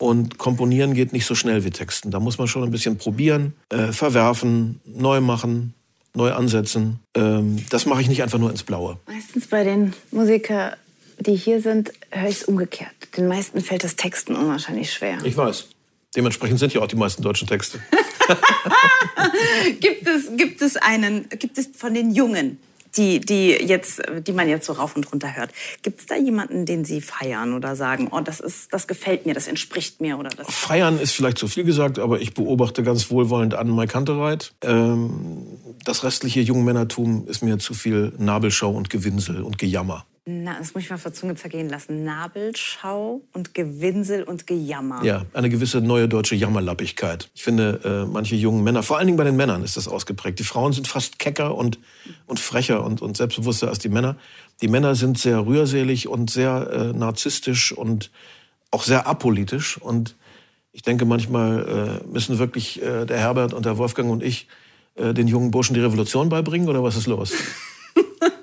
Und 0.00 0.38
komponieren 0.38 0.94
geht 0.94 1.12
nicht 1.12 1.26
so 1.26 1.34
schnell 1.34 1.64
wie 1.64 1.70
Texten. 1.70 2.12
Da 2.12 2.20
muss 2.20 2.38
man 2.38 2.46
schon 2.46 2.62
ein 2.62 2.70
bisschen 2.70 2.98
probieren, 2.98 3.54
äh, 3.68 3.92
verwerfen, 3.92 4.80
neu 4.84 5.20
machen, 5.20 5.74
neu 6.14 6.32
ansetzen. 6.32 7.00
Ähm, 7.14 7.64
das 7.70 7.84
mache 7.84 8.02
ich 8.02 8.08
nicht 8.08 8.22
einfach 8.22 8.38
nur 8.38 8.50
ins 8.50 8.62
Blaue. 8.62 8.98
Meistens 9.08 9.48
bei 9.48 9.64
den 9.64 9.94
Musikern, 10.12 10.74
die 11.18 11.34
hier 11.34 11.60
sind, 11.60 11.92
höre 12.10 12.28
ich 12.28 12.36
es 12.36 12.44
umgekehrt. 12.44 12.92
Den 13.16 13.26
meisten 13.26 13.60
fällt 13.60 13.82
das 13.82 13.96
Texten 13.96 14.36
unwahrscheinlich 14.36 14.92
schwer. 14.92 15.18
Ich 15.24 15.36
weiß. 15.36 15.68
Dementsprechend 16.16 16.58
sind 16.58 16.74
ja 16.74 16.80
auch 16.80 16.86
die 16.86 16.96
meisten 16.96 17.22
deutschen 17.22 17.46
Texte. 17.46 17.80
gibt, 19.80 20.06
es, 20.06 20.36
gibt 20.36 20.62
es 20.62 20.76
einen, 20.76 21.28
gibt 21.28 21.58
es 21.58 21.68
von 21.76 21.94
den 21.94 22.12
Jungen 22.12 22.58
die, 22.96 23.20
die, 23.20 23.50
jetzt, 23.50 24.02
die 24.26 24.32
man 24.32 24.48
jetzt 24.48 24.66
so 24.66 24.72
rauf 24.72 24.96
und 24.96 25.10
runter 25.10 25.36
hört. 25.36 25.50
Gibt 25.82 26.00
es 26.00 26.06
da 26.06 26.16
jemanden, 26.16 26.66
den 26.66 26.84
Sie 26.84 27.00
feiern 27.00 27.54
oder 27.54 27.76
sagen, 27.76 28.08
oh, 28.10 28.20
das, 28.20 28.40
ist, 28.40 28.72
das 28.72 28.86
gefällt 28.86 29.26
mir, 29.26 29.34
das 29.34 29.46
entspricht 29.46 30.00
mir? 30.00 30.18
Oder 30.18 30.30
das 30.30 30.48
feiern 30.48 30.98
ist 30.98 31.12
vielleicht 31.12 31.38
zu 31.38 31.48
viel 31.48 31.64
gesagt, 31.64 31.98
aber 31.98 32.20
ich 32.20 32.34
beobachte 32.34 32.82
ganz 32.82 33.10
wohlwollend 33.10 33.54
an 33.54 33.68
Mai 33.68 33.86
Kantereit. 33.86 34.52
Ähm, 34.62 35.46
das 35.84 36.04
restliche 36.04 36.40
Jungmännertum 36.40 37.26
ist 37.28 37.42
mir 37.42 37.58
zu 37.58 37.74
viel 37.74 38.12
Nabelschau 38.18 38.70
und 38.70 38.90
Gewinsel 38.90 39.42
und 39.42 39.58
Gejammer. 39.58 40.04
Na, 40.30 40.58
das 40.58 40.74
muss 40.74 40.82
ich 40.82 40.90
mal 40.90 40.98
vor 40.98 41.14
Zunge 41.14 41.36
zergehen 41.36 41.70
lassen. 41.70 42.04
Nabelschau 42.04 43.22
und 43.32 43.54
Gewinsel 43.54 44.24
und 44.24 44.46
Gejammer. 44.46 45.02
Ja, 45.02 45.24
eine 45.32 45.48
gewisse 45.48 45.80
neue 45.80 46.06
deutsche 46.06 46.34
Jammerlappigkeit. 46.34 47.30
Ich 47.34 47.42
finde, 47.42 47.80
äh, 47.82 48.12
manche 48.12 48.36
jungen 48.36 48.62
Männer, 48.62 48.82
vor 48.82 48.98
allen 48.98 49.06
Dingen 49.06 49.16
bei 49.16 49.24
den 49.24 49.36
Männern 49.36 49.64
ist 49.64 49.78
das 49.78 49.88
ausgeprägt. 49.88 50.38
Die 50.38 50.44
Frauen 50.44 50.74
sind 50.74 50.86
fast 50.86 51.18
kecker 51.18 51.56
und, 51.56 51.78
und 52.26 52.40
frecher 52.40 52.84
und, 52.84 53.00
und 53.00 53.16
selbstbewusster 53.16 53.68
als 53.68 53.78
die 53.78 53.88
Männer. 53.88 54.16
Die 54.60 54.68
Männer 54.68 54.94
sind 54.94 55.18
sehr 55.18 55.46
rührselig 55.46 56.08
und 56.08 56.28
sehr 56.28 56.68
äh, 56.72 56.92
narzisstisch 56.92 57.72
und 57.72 58.10
auch 58.70 58.82
sehr 58.82 59.06
apolitisch. 59.06 59.78
Und 59.80 60.14
ich 60.72 60.82
denke, 60.82 61.06
manchmal 61.06 62.02
äh, 62.04 62.06
müssen 62.06 62.38
wirklich 62.38 62.82
äh, 62.82 63.06
der 63.06 63.16
Herbert 63.16 63.54
und 63.54 63.64
der 63.64 63.78
Wolfgang 63.78 64.10
und 64.10 64.22
ich 64.22 64.46
äh, 64.96 65.14
den 65.14 65.26
jungen 65.26 65.50
Burschen 65.50 65.72
die 65.72 65.80
Revolution 65.80 66.28
beibringen 66.28 66.68
oder 66.68 66.82
was 66.82 66.96
ist 66.96 67.06
los? 67.06 67.32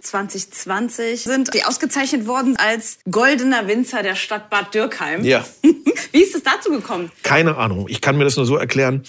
2020 0.06 1.24
sind 1.24 1.54
die 1.54 1.64
ausgezeichnet 1.64 2.28
worden 2.28 2.56
als 2.58 3.00
goldener 3.10 3.68
Winzer 3.68 4.04
der 4.04 4.16
Stadt 4.16 4.50
Bad 4.50 4.74
Dürkheim. 4.74 5.24
Ja. 5.24 5.46
Wie 6.12 6.22
ist 6.22 6.36
es 6.36 6.44
dazu 6.44 6.72
gekommen? 6.72 7.12
Keine 7.24 7.58
Ahnung. 7.58 7.88
Ich 7.90 8.02
kann 8.02 8.18
mir 8.18 8.24
das 8.24 8.36
nur 8.38 8.46
so 8.46 8.56
erklären, 8.56 9.04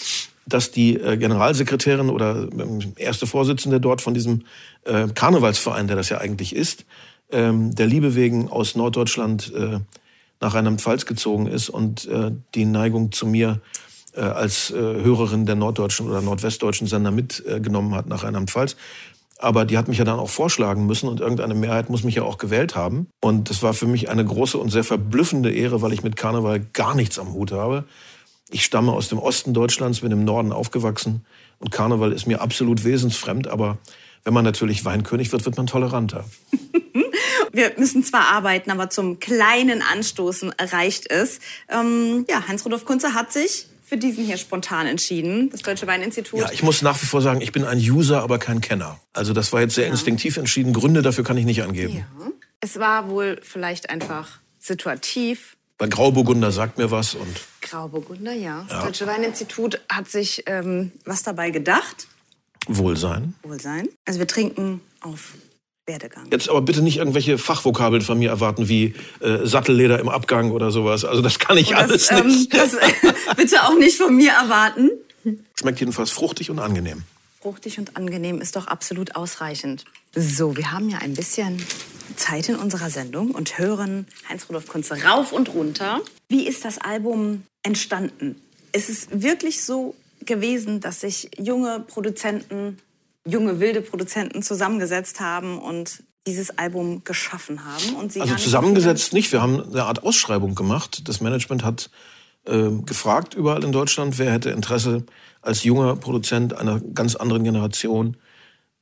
dass 0.47 0.71
die 0.71 0.95
äh, 0.95 1.17
Generalsekretärin 1.17 2.09
oder 2.09 2.49
ähm, 2.53 2.95
erste 2.97 3.26
Vorsitzende 3.26 3.81
dort 3.81 4.00
von 4.00 4.15
diesem 4.15 4.45
äh, 4.85 5.09
Karnevalsverein, 5.09 5.88
der 5.88 5.97
das 5.97 6.09
ja 6.09 6.19
eigentlich 6.19 6.55
ist, 6.55 6.85
ähm, 7.31 7.75
der 7.75 7.87
Liebe 7.87 8.15
wegen 8.15 8.49
aus 8.49 8.76
Norddeutschland 8.76 9.53
äh, 9.55 9.81
nach 10.41 10.55
Rheinland-Pfalz 10.55 11.07
gezogen 11.07 11.47
ist 11.47 11.71
und 11.71 12.07
die 12.55 12.67
Neigung 12.67 13.11
zu 13.11 13.26
mir 13.26 13.62
als 14.15 14.69
Hörerin 14.69 15.47
der 15.47 15.55
norddeutschen 15.55 16.11
oder 16.11 16.21
nordwestdeutschen 16.21 16.87
Sender 16.87 17.11
mitgenommen 17.11 17.95
hat 17.95 18.07
nach 18.07 18.23
Rheinland-Pfalz. 18.23 18.76
Aber 19.38 19.64
die 19.64 19.76
hat 19.76 19.88
mich 19.88 19.99
ja 19.99 20.05
dann 20.05 20.19
auch 20.19 20.31
vorschlagen 20.31 20.87
müssen 20.87 21.09
und 21.09 21.21
irgendeine 21.21 21.55
Mehrheit 21.55 21.90
muss 21.90 22.05
mich 22.05 22.14
ja 22.14 22.23
auch 22.23 22.38
gewählt 22.38 22.75
haben. 22.75 23.09
Und 23.21 23.50
das 23.50 23.62
war 23.62 23.75
für 23.75 23.87
mich 23.87 24.09
eine 24.09 24.25
große 24.25 24.57
und 24.57 24.71
sehr 24.71 24.85
verblüffende 24.85 25.52
Ehre, 25.52 25.83
weil 25.83 25.93
ich 25.93 26.02
mit 26.02 26.16
Karneval 26.16 26.61
gar 26.73 26.95
nichts 26.95 27.19
am 27.19 27.35
Hut 27.35 27.52
habe. 27.52 27.85
Ich 28.50 28.64
stamme 28.64 28.93
aus 28.93 29.09
dem 29.09 29.19
Osten 29.19 29.52
Deutschlands, 29.52 30.00
bin 30.00 30.12
im 30.12 30.25
Norden 30.25 30.52
aufgewachsen 30.52 31.26
und 31.59 31.71
Karneval 31.71 32.12
ist 32.12 32.26
mir 32.26 32.40
absolut 32.40 32.85
wesensfremd. 32.85 33.49
Aber 33.49 33.78
wenn 34.25 34.33
man 34.35 34.45
natürlich 34.45 34.85
Weinkönig 34.85 35.33
wird, 35.33 35.45
wird 35.45 35.57
man 35.57 35.66
toleranter. 35.66 36.25
Wir 37.52 37.73
müssen 37.78 38.05
zwar 38.05 38.33
arbeiten, 38.33 38.71
aber 38.71 38.90
zum 38.90 39.19
kleinen 39.19 39.81
Anstoßen 39.81 40.52
reicht 40.59 41.11
es. 41.11 41.40
Ähm, 41.71 42.26
ja, 42.28 42.47
Heinz-Rudolf 42.47 42.85
Kunze 42.85 43.14
hat 43.14 43.33
sich 43.33 43.66
für 43.87 43.97
diesen 43.97 44.25
hier 44.25 44.37
spontan 44.37 44.88
entschieden, 44.88 45.49
das 45.50 45.62
Deutsche 45.62 45.87
Weininstitut. 45.87 46.40
Ja, 46.40 46.50
ich 46.50 46.64
muss 46.64 46.83
nach 46.83 47.00
wie 47.00 47.07
vor 47.07 47.23
sagen, 47.23 47.40
ich 47.40 47.52
bin 47.52 47.64
ein 47.64 47.78
User, 47.78 48.21
aber 48.21 48.40
kein 48.40 48.61
Kenner. 48.61 48.99
Also 49.12 49.33
das 49.33 49.52
war 49.52 49.61
jetzt 49.61 49.76
sehr 49.76 49.87
instinktiv 49.87 50.37
entschieden. 50.37 50.73
Gründe 50.73 51.02
dafür 51.02 51.23
kann 51.23 51.37
ich 51.37 51.45
nicht 51.45 51.62
angeben. 51.62 51.99
Ja. 51.99 52.33
Es 52.61 52.81
war 52.81 53.09
wohl 53.09 53.38
vielleicht 53.43 53.88
einfach 53.88 54.40
situativ. 54.59 55.57
Bei 55.78 55.87
Grauburgunder 55.87 56.50
sagt 56.50 56.78
mir 56.78 56.90
was 56.90 57.14
und 57.14 57.40
Grauburgunder, 57.61 58.33
ja. 58.33 58.66
Das 58.69 58.85
Deutsche 58.85 59.07
Weininstitut 59.07 59.81
hat 59.88 60.09
sich 60.09 60.43
ähm, 60.47 60.90
was 61.05 61.23
dabei 61.23 61.50
gedacht. 61.50 62.09
Wohlsein. 62.66 63.35
Wohlsein. 63.45 63.88
Also 64.05 64.19
wir 64.19 64.26
trinken 64.26 64.81
auf 65.00 65.35
Werdegang. 65.87 66.26
Jetzt 66.33 66.49
aber 66.49 66.62
bitte 66.62 66.83
nicht 66.83 66.97
irgendwelche 66.97 67.38
Fachvokabeln 67.38 68.02
von 68.02 68.19
mir 68.19 68.31
erwarten, 68.31 68.69
wie 68.69 68.95
äh, 69.21 69.47
Sattelleder 69.47 70.00
im 70.00 70.09
Abgang 70.09 70.50
oder 70.50 70.71
sowas. 70.71 71.05
Also 71.05 71.23
das 71.23 71.38
kann 71.38 71.57
ich 71.57 71.76
alles 71.76 72.09
das, 72.09 72.21
ähm, 72.21 72.26
nicht. 72.26 72.55
das 72.55 72.75
äh, 72.75 72.93
bitte 73.37 73.62
auch 73.62 73.78
nicht 73.78 73.97
von 73.97 74.14
mir 74.14 74.33
erwarten. 74.33 74.90
Schmeckt 75.59 75.81
jedenfalls 75.81 76.11
fruchtig 76.11 76.50
und 76.50 76.59
angenehm. 76.59 77.02
Fruchtig 77.40 77.78
und 77.78 77.97
angenehm 77.97 78.40
ist 78.40 78.57
doch 78.57 78.66
absolut 78.66 79.14
ausreichend. 79.14 79.85
So, 80.14 80.57
wir 80.57 80.73
haben 80.73 80.88
ja 80.88 80.99
ein 80.99 81.14
bisschen 81.14 81.64
Zeit 82.16 82.49
in 82.49 82.57
unserer 82.57 82.90
Sendung 82.90 83.31
und 83.31 83.59
hören 83.59 84.07
Heinz-Rudolf 84.28 84.66
Kunze 84.66 85.02
rauf 85.05 85.33
und 85.33 85.55
runter. 85.55 86.00
Wie 86.28 86.47
ist 86.49 86.64
das 86.64 86.78
Album 86.78 87.45
entstanden? 87.62 88.40
Ist 88.73 88.88
es 88.88 89.09
wirklich 89.11 89.62
so 89.62 89.95
gewesen, 90.25 90.81
dass 90.81 91.00
sich 91.00 91.31
junge 91.38 91.81
Produzenten, 91.81 92.78
junge 93.26 93.61
wilde 93.61 93.80
Produzenten 93.80 94.42
zusammengesetzt 94.42 95.21
haben 95.21 95.59
und 95.59 96.02
dieses 96.26 96.59
Album 96.59 97.04
geschaffen 97.04 97.64
haben? 97.64 97.97
Und 97.97 98.12
Sie 98.12 98.21
Also 98.21 98.37
zusammengesetzt 98.37 99.12
nicht. 99.12 99.33
Wir 99.33 99.42
haben 99.42 99.62
eine 99.62 99.85
Art 99.85 100.02
Ausschreibung 100.02 100.54
gemacht. 100.54 101.09
Das 101.09 101.21
Management 101.21 101.64
hat 101.64 101.90
äh, 102.47 102.71
gefragt 102.85 103.35
überall 103.35 103.62
in 103.64 103.73
Deutschland, 103.73 104.18
wer 104.18 104.33
hätte 104.33 104.50
Interesse 104.50 105.04
als 105.42 105.64
junger 105.64 105.97
Produzent 105.97 106.54
einer 106.54 106.80
ganz 106.80 107.14
anderen 107.14 107.45
Generation 107.45 108.16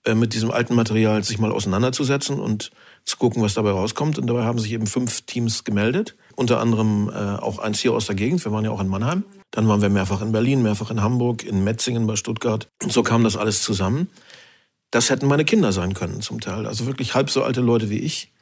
äh, 0.04 0.14
mit 0.14 0.34
diesem 0.34 0.50
alten 0.50 0.74
Material 0.74 1.24
sich 1.24 1.38
mal 1.38 1.52
auseinanderzusetzen 1.52 2.38
und 2.38 2.70
zu 3.04 3.16
gucken, 3.18 3.42
was 3.42 3.54
dabei 3.54 3.70
rauskommt. 3.70 4.18
Und 4.18 4.26
dabei 4.26 4.44
haben 4.44 4.58
sich 4.58 4.72
eben 4.72 4.86
fünf 4.86 5.22
Teams 5.22 5.64
gemeldet. 5.64 6.16
Unter 6.36 6.60
anderem 6.60 7.10
äh, 7.10 7.12
auch 7.12 7.58
eins 7.58 7.80
hier 7.80 7.92
aus 7.92 8.06
der 8.06 8.14
Gegend. 8.14 8.44
Wir 8.44 8.52
waren 8.52 8.64
ja 8.64 8.70
auch 8.70 8.80
in 8.80 8.88
Mannheim. 8.88 9.24
Dann 9.54 9.68
waren 9.68 9.80
wir 9.80 9.88
mehrfach 9.88 10.20
in 10.20 10.32
Berlin, 10.32 10.64
mehrfach 10.64 10.90
in 10.90 11.00
Hamburg, 11.00 11.44
in 11.44 11.62
Metzingen 11.62 12.08
bei 12.08 12.16
Stuttgart. 12.16 12.66
Und 12.82 12.92
so 12.92 13.04
kam 13.04 13.22
das 13.22 13.36
alles 13.36 13.62
zusammen. 13.62 14.10
Das 14.90 15.10
hätten 15.10 15.28
meine 15.28 15.44
Kinder 15.44 15.70
sein 15.70 15.94
können 15.94 16.22
zum 16.22 16.40
Teil. 16.40 16.66
Also 16.66 16.86
wirklich 16.86 17.14
halb 17.14 17.30
so 17.30 17.44
alte 17.44 17.60
Leute 17.60 17.88
wie 17.88 18.00
ich. 18.00 18.32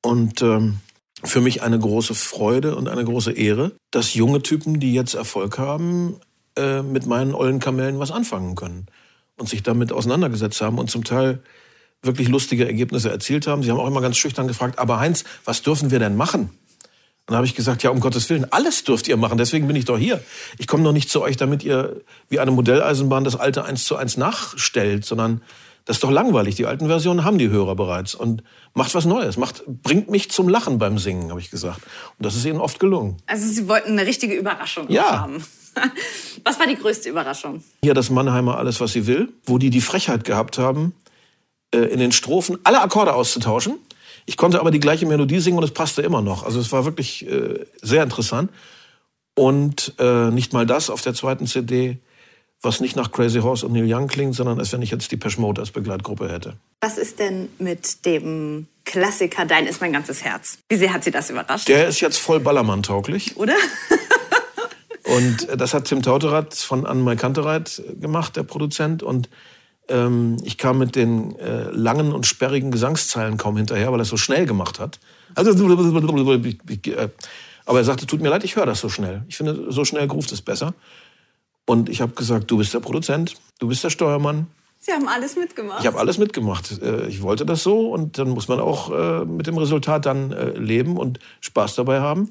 Und 0.00 0.40
ähm, 0.42 0.78
für 1.24 1.40
mich 1.40 1.62
eine 1.62 1.76
große 1.76 2.14
Freude 2.14 2.76
und 2.76 2.88
eine 2.88 3.04
große 3.04 3.32
Ehre, 3.32 3.72
dass 3.90 4.14
junge 4.14 4.40
Typen, 4.40 4.78
die 4.78 4.94
jetzt 4.94 5.14
Erfolg 5.14 5.58
haben, 5.58 6.20
äh, 6.56 6.82
mit 6.82 7.04
meinen 7.06 7.34
ollen 7.34 7.58
Kamellen 7.58 7.98
was 7.98 8.12
anfangen 8.12 8.54
können 8.54 8.86
und 9.38 9.48
sich 9.48 9.64
damit 9.64 9.90
auseinandergesetzt 9.90 10.60
haben 10.60 10.78
und 10.78 10.88
zum 10.88 11.02
Teil 11.02 11.42
wirklich 12.00 12.28
lustige 12.28 12.64
Ergebnisse 12.64 13.10
erzielt 13.10 13.48
haben. 13.48 13.64
Sie 13.64 13.72
haben 13.72 13.80
auch 13.80 13.88
immer 13.88 14.02
ganz 14.02 14.16
schüchtern 14.16 14.46
gefragt, 14.46 14.78
aber 14.78 15.00
Heinz, 15.00 15.24
was 15.44 15.62
dürfen 15.62 15.90
wir 15.90 15.98
denn 15.98 16.14
machen? 16.14 16.50
Und 17.28 17.32
da 17.32 17.36
habe 17.36 17.46
ich 17.46 17.54
gesagt, 17.54 17.82
ja, 17.82 17.90
um 17.90 18.00
Gottes 18.00 18.28
Willen, 18.30 18.50
alles 18.50 18.84
dürft 18.84 19.06
ihr 19.06 19.18
machen, 19.18 19.36
deswegen 19.36 19.66
bin 19.66 19.76
ich 19.76 19.84
doch 19.84 19.98
hier. 19.98 20.22
Ich 20.56 20.66
komme 20.66 20.82
doch 20.82 20.92
nicht 20.92 21.10
zu 21.10 21.20
euch, 21.20 21.36
damit 21.36 21.62
ihr 21.62 22.00
wie 22.30 22.40
eine 22.40 22.50
Modelleisenbahn 22.52 23.22
das 23.22 23.36
alte 23.36 23.66
eins 23.66 23.84
zu 23.84 23.96
eins 23.96 24.16
nachstellt, 24.16 25.04
sondern 25.04 25.42
das 25.84 25.96
ist 25.98 26.04
doch 26.04 26.10
langweilig. 26.10 26.54
Die 26.54 26.64
alten 26.64 26.86
Versionen 26.86 27.24
haben 27.24 27.36
die 27.38 27.50
Hörer 27.50 27.74
bereits. 27.76 28.14
Und 28.14 28.42
macht 28.74 28.94
was 28.94 29.04
Neues. 29.04 29.36
Macht, 29.36 29.62
bringt 29.66 30.10
mich 30.10 30.30
zum 30.30 30.48
Lachen 30.48 30.78
beim 30.78 30.98
Singen, 30.98 31.30
habe 31.30 31.40
ich 31.40 31.50
gesagt. 31.50 31.80
Und 32.18 32.24
das 32.26 32.34
ist 32.34 32.44
ihnen 32.46 32.60
oft 32.60 32.78
gelungen. 32.80 33.16
Also 33.26 33.46
Sie 33.46 33.68
wollten 33.68 33.92
eine 33.92 34.06
richtige 34.06 34.34
Überraschung 34.34 34.90
Ja. 34.90 35.20
haben. 35.20 35.44
Was 36.44 36.58
war 36.58 36.66
die 36.66 36.76
größte 36.76 37.08
Überraschung? 37.10 37.62
Hier 37.84 37.94
das 37.94 38.08
Mannheimer 38.10 38.56
Alles, 38.58 38.80
was 38.80 38.92
sie 38.92 39.06
will, 39.06 39.28
wo 39.44 39.58
die 39.58 39.70
die 39.70 39.80
Frechheit 39.80 40.24
gehabt 40.24 40.58
haben, 40.58 40.94
äh, 41.74 41.78
in 41.78 42.00
den 42.00 42.10
Strophen 42.12 42.58
alle 42.64 42.80
Akkorde 42.80 43.14
auszutauschen. 43.14 43.78
Ich 44.28 44.36
konnte 44.36 44.60
aber 44.60 44.70
die 44.70 44.78
gleiche 44.78 45.06
Melodie 45.06 45.40
singen 45.40 45.56
und 45.56 45.64
es 45.64 45.70
passte 45.70 46.02
immer 46.02 46.20
noch. 46.20 46.42
Also 46.42 46.60
es 46.60 46.70
war 46.70 46.84
wirklich 46.84 47.26
äh, 47.26 47.64
sehr 47.80 48.02
interessant. 48.02 48.50
Und 49.34 49.94
äh, 49.98 50.30
nicht 50.30 50.52
mal 50.52 50.66
das 50.66 50.90
auf 50.90 51.00
der 51.00 51.14
zweiten 51.14 51.46
CD, 51.46 51.96
was 52.60 52.80
nicht 52.80 52.94
nach 52.94 53.10
Crazy 53.10 53.40
Horse 53.40 53.64
und 53.64 53.72
Neil 53.72 53.90
Young 53.90 54.06
klingt, 54.06 54.34
sondern 54.34 54.58
als 54.58 54.70
wenn 54.74 54.82
ich 54.82 54.90
jetzt 54.90 55.10
die 55.12 55.16
Pesh 55.16 55.38
Mode 55.38 55.62
als 55.62 55.70
Begleitgruppe 55.70 56.30
hätte. 56.30 56.58
Was 56.82 56.98
ist 56.98 57.18
denn 57.18 57.48
mit 57.58 58.04
dem 58.04 58.66
Klassiker 58.84 59.46
Dein 59.46 59.66
ist 59.66 59.80
mein 59.80 59.94
ganzes 59.94 60.22
Herz? 60.22 60.58
Wie 60.68 60.76
sehr 60.76 60.92
hat 60.92 61.04
Sie 61.04 61.10
das 61.10 61.30
überrascht? 61.30 61.66
Der 61.66 61.88
ist 61.88 62.00
jetzt 62.00 62.18
voll 62.18 62.40
Ballermann-tauglich. 62.40 63.38
Oder? 63.38 63.56
Und 65.04 65.48
äh, 65.48 65.56
das 65.56 65.72
hat 65.72 65.86
Tim 65.86 66.02
Tauterath 66.02 66.52
von 66.52 66.84
Anne 66.84 67.16
Kantereit 67.16 67.82
gemacht, 67.98 68.36
der 68.36 68.42
Produzent. 68.42 69.02
Und 69.02 69.30
ähm, 69.88 70.36
ich 70.44 70.58
kam 70.58 70.78
mit 70.78 70.96
den 70.96 71.36
äh, 71.38 71.70
langen 71.70 72.12
und 72.12 72.26
sperrigen 72.26 72.70
Gesangszeilen 72.70 73.36
kaum 73.36 73.56
hinterher, 73.56 73.90
weil 73.92 74.00
er 74.00 74.02
es 74.02 74.08
so 74.08 74.16
schnell 74.16 74.46
gemacht 74.46 74.78
hat. 74.78 75.00
Also, 75.34 75.50
äh, 75.50 77.08
aber 77.66 77.78
er 77.78 77.84
sagte, 77.84 78.06
tut 78.06 78.20
mir 78.20 78.28
leid, 78.28 78.44
ich 78.44 78.56
höre 78.56 78.66
das 78.66 78.80
so 78.80 78.88
schnell. 78.88 79.24
Ich 79.28 79.36
finde, 79.36 79.70
so 79.70 79.84
schnell 79.84 80.06
groovt 80.06 80.32
es 80.32 80.42
besser. 80.42 80.74
Und 81.66 81.88
ich 81.88 82.00
habe 82.00 82.12
gesagt, 82.12 82.50
du 82.50 82.58
bist 82.58 82.72
der 82.72 82.80
Produzent, 82.80 83.34
du 83.58 83.68
bist 83.68 83.84
der 83.84 83.90
Steuermann. 83.90 84.46
Sie 84.78 84.92
haben 84.92 85.08
alles 85.08 85.36
mitgemacht. 85.36 85.80
Ich 85.80 85.86
habe 85.86 85.98
alles 85.98 86.18
mitgemacht. 86.18 86.80
Äh, 86.80 87.08
Ich 87.08 87.20
wollte 87.22 87.44
das 87.44 87.62
so 87.62 87.90
und 87.92 88.18
dann 88.18 88.30
muss 88.30 88.48
man 88.48 88.60
auch 88.60 88.90
äh, 88.90 89.24
mit 89.24 89.46
dem 89.46 89.58
Resultat 89.58 90.06
dann 90.06 90.30
leben 90.56 90.96
und 90.96 91.18
Spaß 91.40 91.74
dabei 91.74 92.00
haben. 92.00 92.30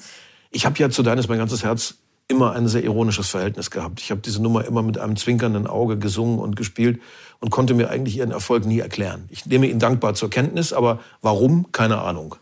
Ich 0.50 0.66
habe 0.66 0.78
ja 0.80 0.90
zu 0.90 1.04
Deines 1.04 1.28
mein 1.28 1.38
ganzes 1.38 1.64
Herz 1.64 1.96
immer 2.28 2.54
ein 2.54 2.68
sehr 2.68 2.84
ironisches 2.84 3.30
Verhältnis 3.30 3.72
gehabt. 3.72 4.02
Ich 4.02 4.12
habe 4.12 4.22
diese 4.22 4.42
Nummer 4.42 4.66
immer 4.66 4.82
mit 4.82 4.98
einem 4.98 5.16
zwinkernden 5.16 5.68
Auge 5.68 5.98
gesungen 5.98 6.40
und 6.40 6.56
gespielt 6.56 7.00
und 7.40 7.50
konnte 7.50 7.74
mir 7.74 7.90
eigentlich 7.90 8.18
ihren 8.18 8.32
Erfolg 8.32 8.66
nie 8.66 8.80
erklären. 8.80 9.28
Ich 9.30 9.46
nehme 9.46 9.68
ihn 9.68 9.80
dankbar 9.80 10.14
zur 10.14 10.30
Kenntnis, 10.30 10.74
aber 10.74 11.00
warum? 11.22 11.72
Keine 11.72 12.00
Ahnung. 12.00 12.36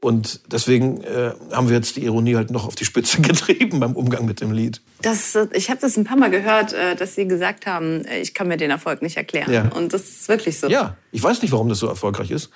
Und 0.00 0.40
deswegen 0.52 1.02
äh, 1.02 1.32
haben 1.52 1.68
wir 1.68 1.76
jetzt 1.76 1.96
die 1.96 2.04
Ironie 2.04 2.36
halt 2.36 2.50
noch 2.50 2.66
auf 2.66 2.74
die 2.74 2.84
Spitze 2.84 3.20
getrieben 3.22 3.80
beim 3.80 3.94
Umgang 3.94 4.26
mit 4.26 4.40
dem 4.40 4.52
Lied. 4.52 4.80
Das, 5.02 5.34
äh, 5.34 5.48
ich 5.52 5.70
habe 5.70 5.80
das 5.80 5.96
ein 5.96 6.04
paar 6.04 6.16
Mal 6.16 6.30
gehört, 6.30 6.72
äh, 6.72 6.94
dass 6.96 7.14
Sie 7.14 7.26
gesagt 7.26 7.66
haben, 7.66 8.04
äh, 8.04 8.20
ich 8.20 8.34
kann 8.34 8.46
mir 8.48 8.56
den 8.56 8.70
Erfolg 8.70 9.02
nicht 9.02 9.16
erklären. 9.16 9.52
Ja. 9.52 9.68
Und 9.72 9.94
das 9.94 10.02
ist 10.02 10.28
wirklich 10.28 10.60
so. 10.60 10.68
Ja, 10.68 10.96
ich 11.12 11.22
weiß 11.22 11.42
nicht, 11.42 11.50
warum 11.50 11.68
das 11.68 11.78
so 11.78 11.86
erfolgreich 11.88 12.30
ist. 12.30 12.50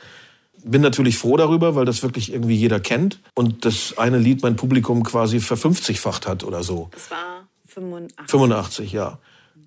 Bin 0.63 0.83
natürlich 0.83 1.17
froh 1.17 1.39
darüber, 1.39 1.75
weil 1.75 1.87
das 1.87 2.03
wirklich 2.03 2.33
irgendwie 2.33 2.55
jeder 2.55 2.79
kennt 2.79 3.19
und 3.35 3.65
das 3.65 3.97
eine 3.97 4.19
Lied 4.19 4.43
mein 4.43 4.57
Publikum 4.57 5.03
quasi 5.03 5.41
verfünfzigfacht 5.41 6.29
hat 6.29 6.45
oder 6.45 6.63
so. 6.63 6.91
Das 6.93 7.11
war 7.11 7.49
85. 7.67 8.31
85, 8.31 8.93
ja. 8.93 9.19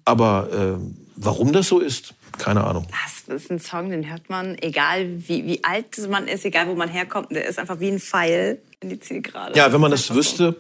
Aber 0.06 0.50
äh, 0.52 0.78
warum 1.16 1.54
das 1.54 1.68
so 1.68 1.80
ist, 1.80 2.14
keine 2.38 2.64
Ahnung. 2.64 2.88
Das 3.28 3.42
ist 3.44 3.52
ein 3.52 3.60
Song, 3.60 3.90
den 3.92 4.10
hört 4.10 4.30
man, 4.30 4.58
egal 4.60 5.08
wie, 5.28 5.46
wie 5.46 5.64
alt 5.64 5.98
man 6.10 6.28
ist, 6.28 6.46
egal 6.46 6.68
wo 6.68 6.76
man 6.76 6.90
herkommt, 6.90 7.32
der 7.32 7.46
ist 7.48 7.60
einfach 7.60 7.80
wie 7.80 7.90
ein 7.90 8.00
Pfeil 8.00 8.60
in 8.80 8.90
die 8.90 9.00
Zielgerade. 9.00 9.56
Ja, 9.58 9.72
wenn 9.72 9.80
man 9.80 9.92
das 9.92 10.08
so. 10.08 10.16
wüsste, 10.16 10.56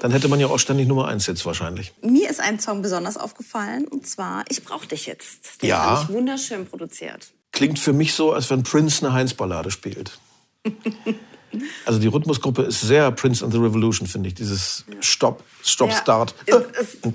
dann 0.00 0.10
hätte 0.10 0.26
man 0.28 0.40
ja 0.40 0.46
auch 0.48 0.58
ständig 0.58 0.88
Nummer 0.88 1.06
eins 1.06 1.26
jetzt 1.26 1.44
wahrscheinlich. 1.46 1.92
Mir 2.02 2.28
ist 2.30 2.40
ein 2.40 2.58
Song 2.58 2.80
besonders 2.82 3.16
aufgefallen 3.16 3.86
und 3.86 4.06
zwar 4.06 4.44
Ich 4.48 4.64
brauch 4.64 4.84
dich 4.86 5.06
jetzt. 5.06 5.62
Den 5.62 5.68
Ja. 5.68 5.96
fand 5.96 6.08
ich 6.10 6.16
wunderschön 6.16 6.66
produziert. 6.66 7.28
Klingt 7.52 7.78
für 7.78 7.92
mich 7.92 8.14
so, 8.14 8.32
als 8.32 8.48
wenn 8.50 8.62
Prince 8.62 9.04
eine 9.04 9.14
Heinz-Ballade 9.14 9.70
spielt. 9.70 10.18
Also 11.86 11.98
die 11.98 12.08
Rhythmusgruppe 12.08 12.60
ist 12.64 12.82
sehr 12.82 13.10
Prince 13.10 13.42
and 13.42 13.54
the 13.54 13.58
Revolution, 13.58 14.06
finde 14.06 14.28
ich. 14.28 14.34
Dieses 14.34 14.84
Stop, 15.00 15.42
Stop, 15.64 15.88
Ja. 15.88 15.96
Start. 15.96 16.34
Es 16.44 16.98
Ja. 17.02 17.10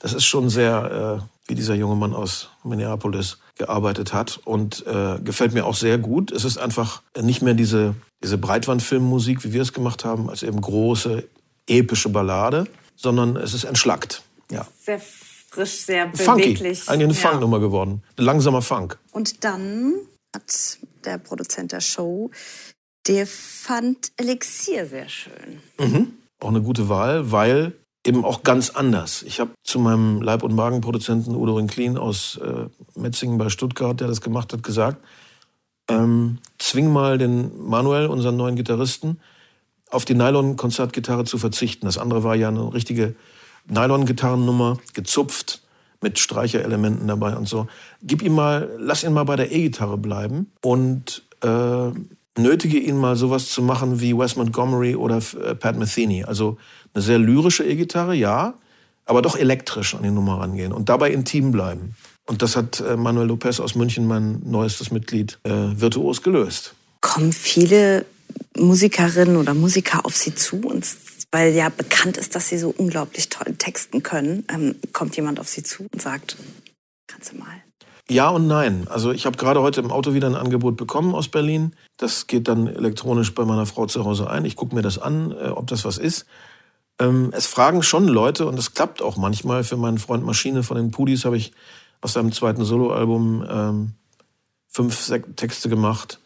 Das 0.00 0.12
ist 0.12 0.24
schon 0.24 0.48
sehr, 0.50 1.20
äh, 1.22 1.48
wie 1.48 1.54
dieser 1.54 1.74
junge 1.74 1.96
Mann 1.96 2.14
aus 2.14 2.50
Minneapolis 2.64 3.38
gearbeitet 3.56 4.12
hat 4.12 4.38
und 4.44 4.86
äh, 4.86 5.18
gefällt 5.22 5.54
mir 5.54 5.64
auch 5.64 5.74
sehr 5.76 5.98
gut. 5.98 6.30
Es 6.30 6.44
ist 6.44 6.58
einfach 6.58 7.02
nicht 7.20 7.42
mehr 7.42 7.54
diese, 7.54 7.94
diese 8.22 8.38
Breitwandfilmmusik, 8.38 9.44
wie 9.44 9.52
wir 9.52 9.62
es 9.62 9.72
gemacht 9.72 10.04
haben, 10.04 10.28
als 10.28 10.42
eben 10.42 10.60
große, 10.60 11.24
epische 11.68 12.08
Ballade, 12.10 12.66
sondern 12.96 13.36
es 13.36 13.54
ist 13.54 13.64
entschlackt. 13.64 14.22
Ja. 14.50 14.66
Sehr 14.78 15.00
frisch, 15.00 15.78
sehr 15.80 16.12
Funky, 16.12 16.42
beweglich. 16.54 16.88
eigentlich 16.88 17.04
eine 17.08 17.14
Ja. 17.14 17.28
Funknummer 17.30 17.60
geworden. 17.60 18.02
Ein 18.18 18.24
langsamer 18.24 18.62
Funk. 18.62 18.98
Und 19.12 19.42
dann 19.44 19.94
hat 20.34 20.78
der 21.04 21.18
Produzent 21.18 21.72
der 21.72 21.80
Show, 21.80 22.30
der 23.06 23.26
fand 23.26 24.12
Elixier 24.16 24.86
sehr 24.86 25.08
schön. 25.08 26.12
Auch 26.40 26.48
eine 26.48 26.60
gute 26.60 26.88
Wahl, 26.88 27.30
weil 27.32 27.72
eben 28.06 28.24
auch 28.24 28.42
ganz 28.42 28.70
anders. 28.70 29.22
Ich 29.22 29.40
habe 29.40 29.50
zu 29.62 29.78
meinem 29.78 30.22
Leib- 30.22 30.42
und 30.42 30.54
Magenproduzenten 30.54 31.34
Udo 31.34 31.56
Rinklin 31.56 31.98
aus 31.98 32.38
äh, 32.42 32.66
Metzingen 32.94 33.38
bei 33.38 33.48
Stuttgart, 33.48 34.00
der 34.00 34.08
das 34.08 34.20
gemacht 34.20 34.52
hat, 34.52 34.62
gesagt, 34.62 35.04
ähm, 35.88 36.38
zwing 36.58 36.92
mal 36.92 37.18
den 37.18 37.50
Manuel, 37.68 38.06
unseren 38.06 38.36
neuen 38.36 38.56
Gitarristen, 38.56 39.20
auf 39.90 40.04
die 40.04 40.14
Nylon-Konzertgitarre 40.14 41.24
zu 41.24 41.38
verzichten. 41.38 41.86
Das 41.86 41.98
andere 41.98 42.24
war 42.24 42.34
ja 42.34 42.48
eine 42.48 42.72
richtige 42.72 43.14
Nylon-Gitarrennummer, 43.68 44.78
gezupft, 44.94 45.62
mit 46.02 46.18
Streicherelementen 46.18 47.08
dabei 47.08 47.36
und 47.36 47.48
so. 47.48 47.66
Gib 48.02 48.22
ihm 48.22 48.34
mal, 48.34 48.70
lass 48.78 49.02
ihn 49.02 49.12
mal 49.12 49.24
bei 49.24 49.36
der 49.36 49.50
E-Gitarre 49.50 49.96
bleiben 49.98 50.52
und 50.62 51.22
äh, 51.42 51.90
nötige 52.38 52.78
ihn 52.78 52.96
mal 52.96 53.16
sowas 53.16 53.48
zu 53.48 53.62
machen 53.62 54.00
wie 54.00 54.16
Wes 54.16 54.36
Montgomery 54.36 54.96
oder 54.96 55.18
äh, 55.18 55.54
Pat 55.54 55.76
Metheny. 55.76 56.24
Also 56.24 56.58
eine 56.94 57.02
sehr 57.02 57.18
lyrische 57.18 57.64
E-Gitarre, 57.64 58.14
ja, 58.14 58.54
aber 59.04 59.22
doch 59.22 59.36
elektrisch 59.36 59.94
an 59.94 60.02
die 60.02 60.10
Nummer 60.10 60.40
rangehen 60.40 60.72
und 60.72 60.88
dabei 60.88 61.10
intim 61.10 61.52
bleiben. 61.52 61.94
Und 62.26 62.42
das 62.42 62.56
hat 62.56 62.80
äh, 62.80 62.96
Manuel 62.96 63.28
Lopez 63.28 63.60
aus 63.60 63.74
München, 63.74 64.06
mein 64.06 64.40
neuestes 64.44 64.90
Mitglied, 64.90 65.38
äh, 65.44 65.50
virtuos 65.50 66.22
gelöst. 66.22 66.74
Kommen 67.00 67.32
viele 67.32 68.04
Musikerinnen 68.56 69.36
oder 69.36 69.54
Musiker 69.54 70.04
auf 70.04 70.16
Sie 70.16 70.34
zu 70.34 70.56
und 70.56 70.84
weil 71.30 71.54
ja 71.54 71.68
bekannt 71.68 72.16
ist, 72.16 72.34
dass 72.34 72.48
Sie 72.48 72.58
so 72.58 72.70
unglaublich 72.76 73.28
toll 73.28 73.54
texten 73.58 74.02
können, 74.02 74.44
ähm, 74.52 74.76
kommt 74.92 75.16
jemand 75.16 75.38
auf 75.38 75.48
Sie 75.48 75.62
zu 75.62 75.86
und 75.92 76.02
sagt, 76.02 76.36
kannst 77.06 77.32
du 77.32 77.38
mal. 77.38 77.65
Ja 78.08 78.28
und 78.28 78.46
nein. 78.46 78.86
Also 78.88 79.10
ich 79.10 79.26
habe 79.26 79.36
gerade 79.36 79.60
heute 79.62 79.80
im 79.80 79.90
Auto 79.90 80.14
wieder 80.14 80.28
ein 80.28 80.36
Angebot 80.36 80.76
bekommen 80.76 81.14
aus 81.14 81.28
Berlin. 81.28 81.74
Das 81.96 82.28
geht 82.28 82.46
dann 82.46 82.68
elektronisch 82.68 83.34
bei 83.34 83.44
meiner 83.44 83.66
Frau 83.66 83.86
zu 83.86 84.04
Hause 84.04 84.30
ein. 84.30 84.44
Ich 84.44 84.54
gucke 84.54 84.74
mir 84.74 84.82
das 84.82 84.98
an, 84.98 85.32
äh, 85.32 85.48
ob 85.48 85.66
das 85.66 85.84
was 85.84 85.98
ist. 85.98 86.26
Ähm, 87.00 87.30
es 87.32 87.46
fragen 87.46 87.82
schon 87.82 88.06
Leute 88.06 88.46
und 88.46 88.58
es 88.58 88.74
klappt 88.74 89.02
auch 89.02 89.16
manchmal. 89.16 89.64
Für 89.64 89.76
meinen 89.76 89.98
Freund 89.98 90.24
Maschine 90.24 90.62
von 90.62 90.76
den 90.76 90.92
Pudis 90.92 91.24
habe 91.24 91.36
ich 91.36 91.52
aus 92.00 92.12
seinem 92.12 92.30
zweiten 92.30 92.64
Soloalbum 92.64 93.44
ähm, 93.48 93.92
fünf 94.68 95.10
Texte 95.34 95.68
gemacht. 95.68 96.20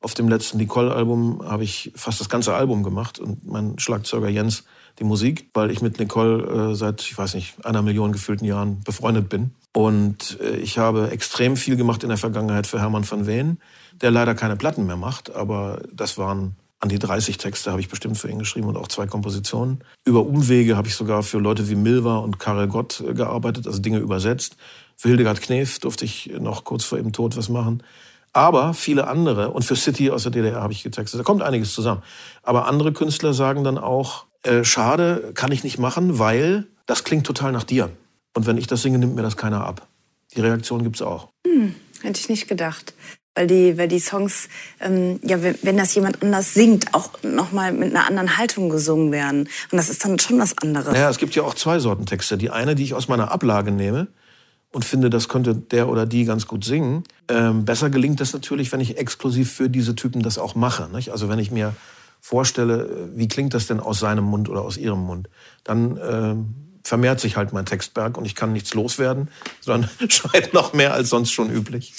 Auf 0.00 0.14
dem 0.14 0.28
letzten 0.28 0.58
Nicole-Album 0.58 1.42
habe 1.44 1.64
ich 1.64 1.90
fast 1.96 2.20
das 2.20 2.28
ganze 2.28 2.54
Album 2.54 2.82
gemacht 2.82 3.18
und 3.18 3.44
mein 3.46 3.78
Schlagzeuger 3.78 4.28
Jens 4.28 4.64
die 4.98 5.04
Musik, 5.04 5.50
weil 5.54 5.70
ich 5.70 5.82
mit 5.82 5.98
Nicole 5.98 6.70
äh, 6.70 6.74
seit, 6.74 7.02
ich 7.02 7.16
weiß 7.16 7.34
nicht, 7.34 7.64
einer 7.64 7.82
Million 7.82 8.12
gefühlten 8.12 8.46
Jahren 8.46 8.80
befreundet 8.80 9.28
bin. 9.28 9.52
Und 9.72 10.38
äh, 10.40 10.56
ich 10.56 10.78
habe 10.78 11.10
extrem 11.10 11.56
viel 11.56 11.76
gemacht 11.76 12.02
in 12.02 12.08
der 12.08 12.18
Vergangenheit 12.18 12.66
für 12.66 12.80
Hermann 12.80 13.08
van 13.08 13.26
Veen, 13.26 13.58
der 14.00 14.10
leider 14.10 14.34
keine 14.34 14.56
Platten 14.56 14.86
mehr 14.86 14.96
macht, 14.96 15.34
aber 15.34 15.82
das 15.92 16.16
waren 16.16 16.56
an 16.84 16.90
die 16.90 16.98
30 16.98 17.38
Texte 17.38 17.70
habe 17.70 17.80
ich 17.80 17.88
bestimmt 17.88 18.18
für 18.18 18.28
ihn 18.28 18.38
geschrieben 18.38 18.68
und 18.68 18.76
auch 18.76 18.88
zwei 18.88 19.06
Kompositionen. 19.06 19.82
Über 20.04 20.20
Umwege 20.20 20.76
habe 20.76 20.86
ich 20.86 20.94
sogar 20.94 21.22
für 21.22 21.38
Leute 21.38 21.70
wie 21.70 21.76
Milva 21.76 22.18
und 22.18 22.38
Karel 22.38 22.68
Gott 22.68 23.00
äh, 23.00 23.14
gearbeitet, 23.14 23.66
also 23.66 23.78
Dinge 23.80 23.98
übersetzt. 23.98 24.56
Für 24.94 25.08
Hildegard 25.08 25.40
Knef 25.40 25.78
durfte 25.78 26.04
ich 26.04 26.30
noch 26.38 26.64
kurz 26.64 26.84
vor 26.84 26.98
ihrem 26.98 27.12
Tod 27.12 27.36
was 27.38 27.48
machen. 27.48 27.82
Aber 28.34 28.74
viele 28.74 29.06
andere, 29.06 29.50
und 29.50 29.64
für 29.64 29.76
City 29.76 30.10
aus 30.10 30.24
der 30.24 30.32
DDR 30.32 30.60
habe 30.60 30.72
ich 30.72 30.82
getextet, 30.82 31.20
da 31.20 31.24
kommt 31.24 31.40
einiges 31.40 31.72
zusammen. 31.72 32.02
Aber 32.42 32.66
andere 32.66 32.92
Künstler 32.92 33.32
sagen 33.32 33.64
dann 33.64 33.78
auch, 33.78 34.26
äh, 34.44 34.64
schade, 34.64 35.32
kann 35.34 35.52
ich 35.52 35.64
nicht 35.64 35.78
machen, 35.78 36.18
weil 36.18 36.66
das 36.86 37.04
klingt 37.04 37.26
total 37.26 37.52
nach 37.52 37.64
dir. 37.64 37.90
Und 38.34 38.46
wenn 38.46 38.58
ich 38.58 38.66
das 38.66 38.82
singe, 38.82 38.98
nimmt 38.98 39.14
mir 39.14 39.22
das 39.22 39.36
keiner 39.36 39.64
ab. 39.64 39.86
Die 40.34 40.40
Reaktion 40.40 40.82
gibt 40.82 40.96
es 40.96 41.02
auch. 41.02 41.28
Hm, 41.46 41.74
hätte 42.02 42.20
ich 42.20 42.28
nicht 42.28 42.48
gedacht. 42.48 42.94
Weil 43.36 43.48
die, 43.48 43.76
weil 43.78 43.88
die 43.88 43.98
Songs, 43.98 44.48
ähm, 44.80 45.18
ja, 45.24 45.42
wenn, 45.42 45.56
wenn 45.62 45.76
das 45.76 45.92
jemand 45.96 46.22
anders 46.22 46.54
singt, 46.54 46.94
auch 46.94 47.10
nochmal 47.24 47.72
mit 47.72 47.90
einer 47.90 48.06
anderen 48.06 48.36
Haltung 48.36 48.68
gesungen 48.68 49.10
werden. 49.10 49.48
Und 49.72 49.76
das 49.76 49.88
ist 49.88 50.04
dann 50.04 50.20
schon 50.20 50.38
was 50.38 50.56
anderes. 50.58 50.92
Naja, 50.92 51.10
es 51.10 51.18
gibt 51.18 51.34
ja 51.34 51.42
auch 51.42 51.54
zwei 51.54 51.80
Sorten 51.80 52.06
Texte. 52.06 52.38
Die 52.38 52.50
eine, 52.50 52.76
die 52.76 52.84
ich 52.84 52.94
aus 52.94 53.08
meiner 53.08 53.32
Ablage 53.32 53.72
nehme, 53.72 54.06
und 54.74 54.84
finde, 54.84 55.08
das 55.08 55.28
könnte 55.28 55.54
der 55.54 55.88
oder 55.88 56.04
die 56.04 56.24
ganz 56.24 56.48
gut 56.48 56.64
singen. 56.64 57.04
Ähm, 57.28 57.64
besser 57.64 57.90
gelingt 57.90 58.20
das 58.20 58.32
natürlich, 58.32 58.72
wenn 58.72 58.80
ich 58.80 58.98
exklusiv 58.98 59.52
für 59.52 59.70
diese 59.70 59.94
Typen 59.94 60.22
das 60.22 60.36
auch 60.36 60.56
mache. 60.56 60.88
Nicht? 60.92 61.10
Also 61.10 61.28
wenn 61.28 61.38
ich 61.38 61.52
mir 61.52 61.76
vorstelle, 62.24 62.84
äh, 62.84 63.18
wie 63.18 63.28
klingt 63.28 63.52
das 63.52 63.66
denn 63.66 63.80
aus 63.80 64.00
seinem 64.00 64.24
Mund 64.24 64.48
oder 64.48 64.62
aus 64.62 64.78
ihrem 64.78 65.00
Mund, 65.00 65.28
dann 65.62 65.98
äh, 65.98 66.34
vermehrt 66.82 67.20
sich 67.20 67.36
halt 67.36 67.52
mein 67.52 67.66
Textberg 67.66 68.16
und 68.16 68.24
ich 68.24 68.34
kann 68.34 68.54
nichts 68.54 68.72
loswerden, 68.72 69.28
sondern 69.60 69.90
schreibe 70.08 70.48
noch 70.54 70.72
mehr 70.72 70.94
als 70.94 71.10
sonst 71.10 71.32
schon 71.32 71.50
üblich. 71.50 71.92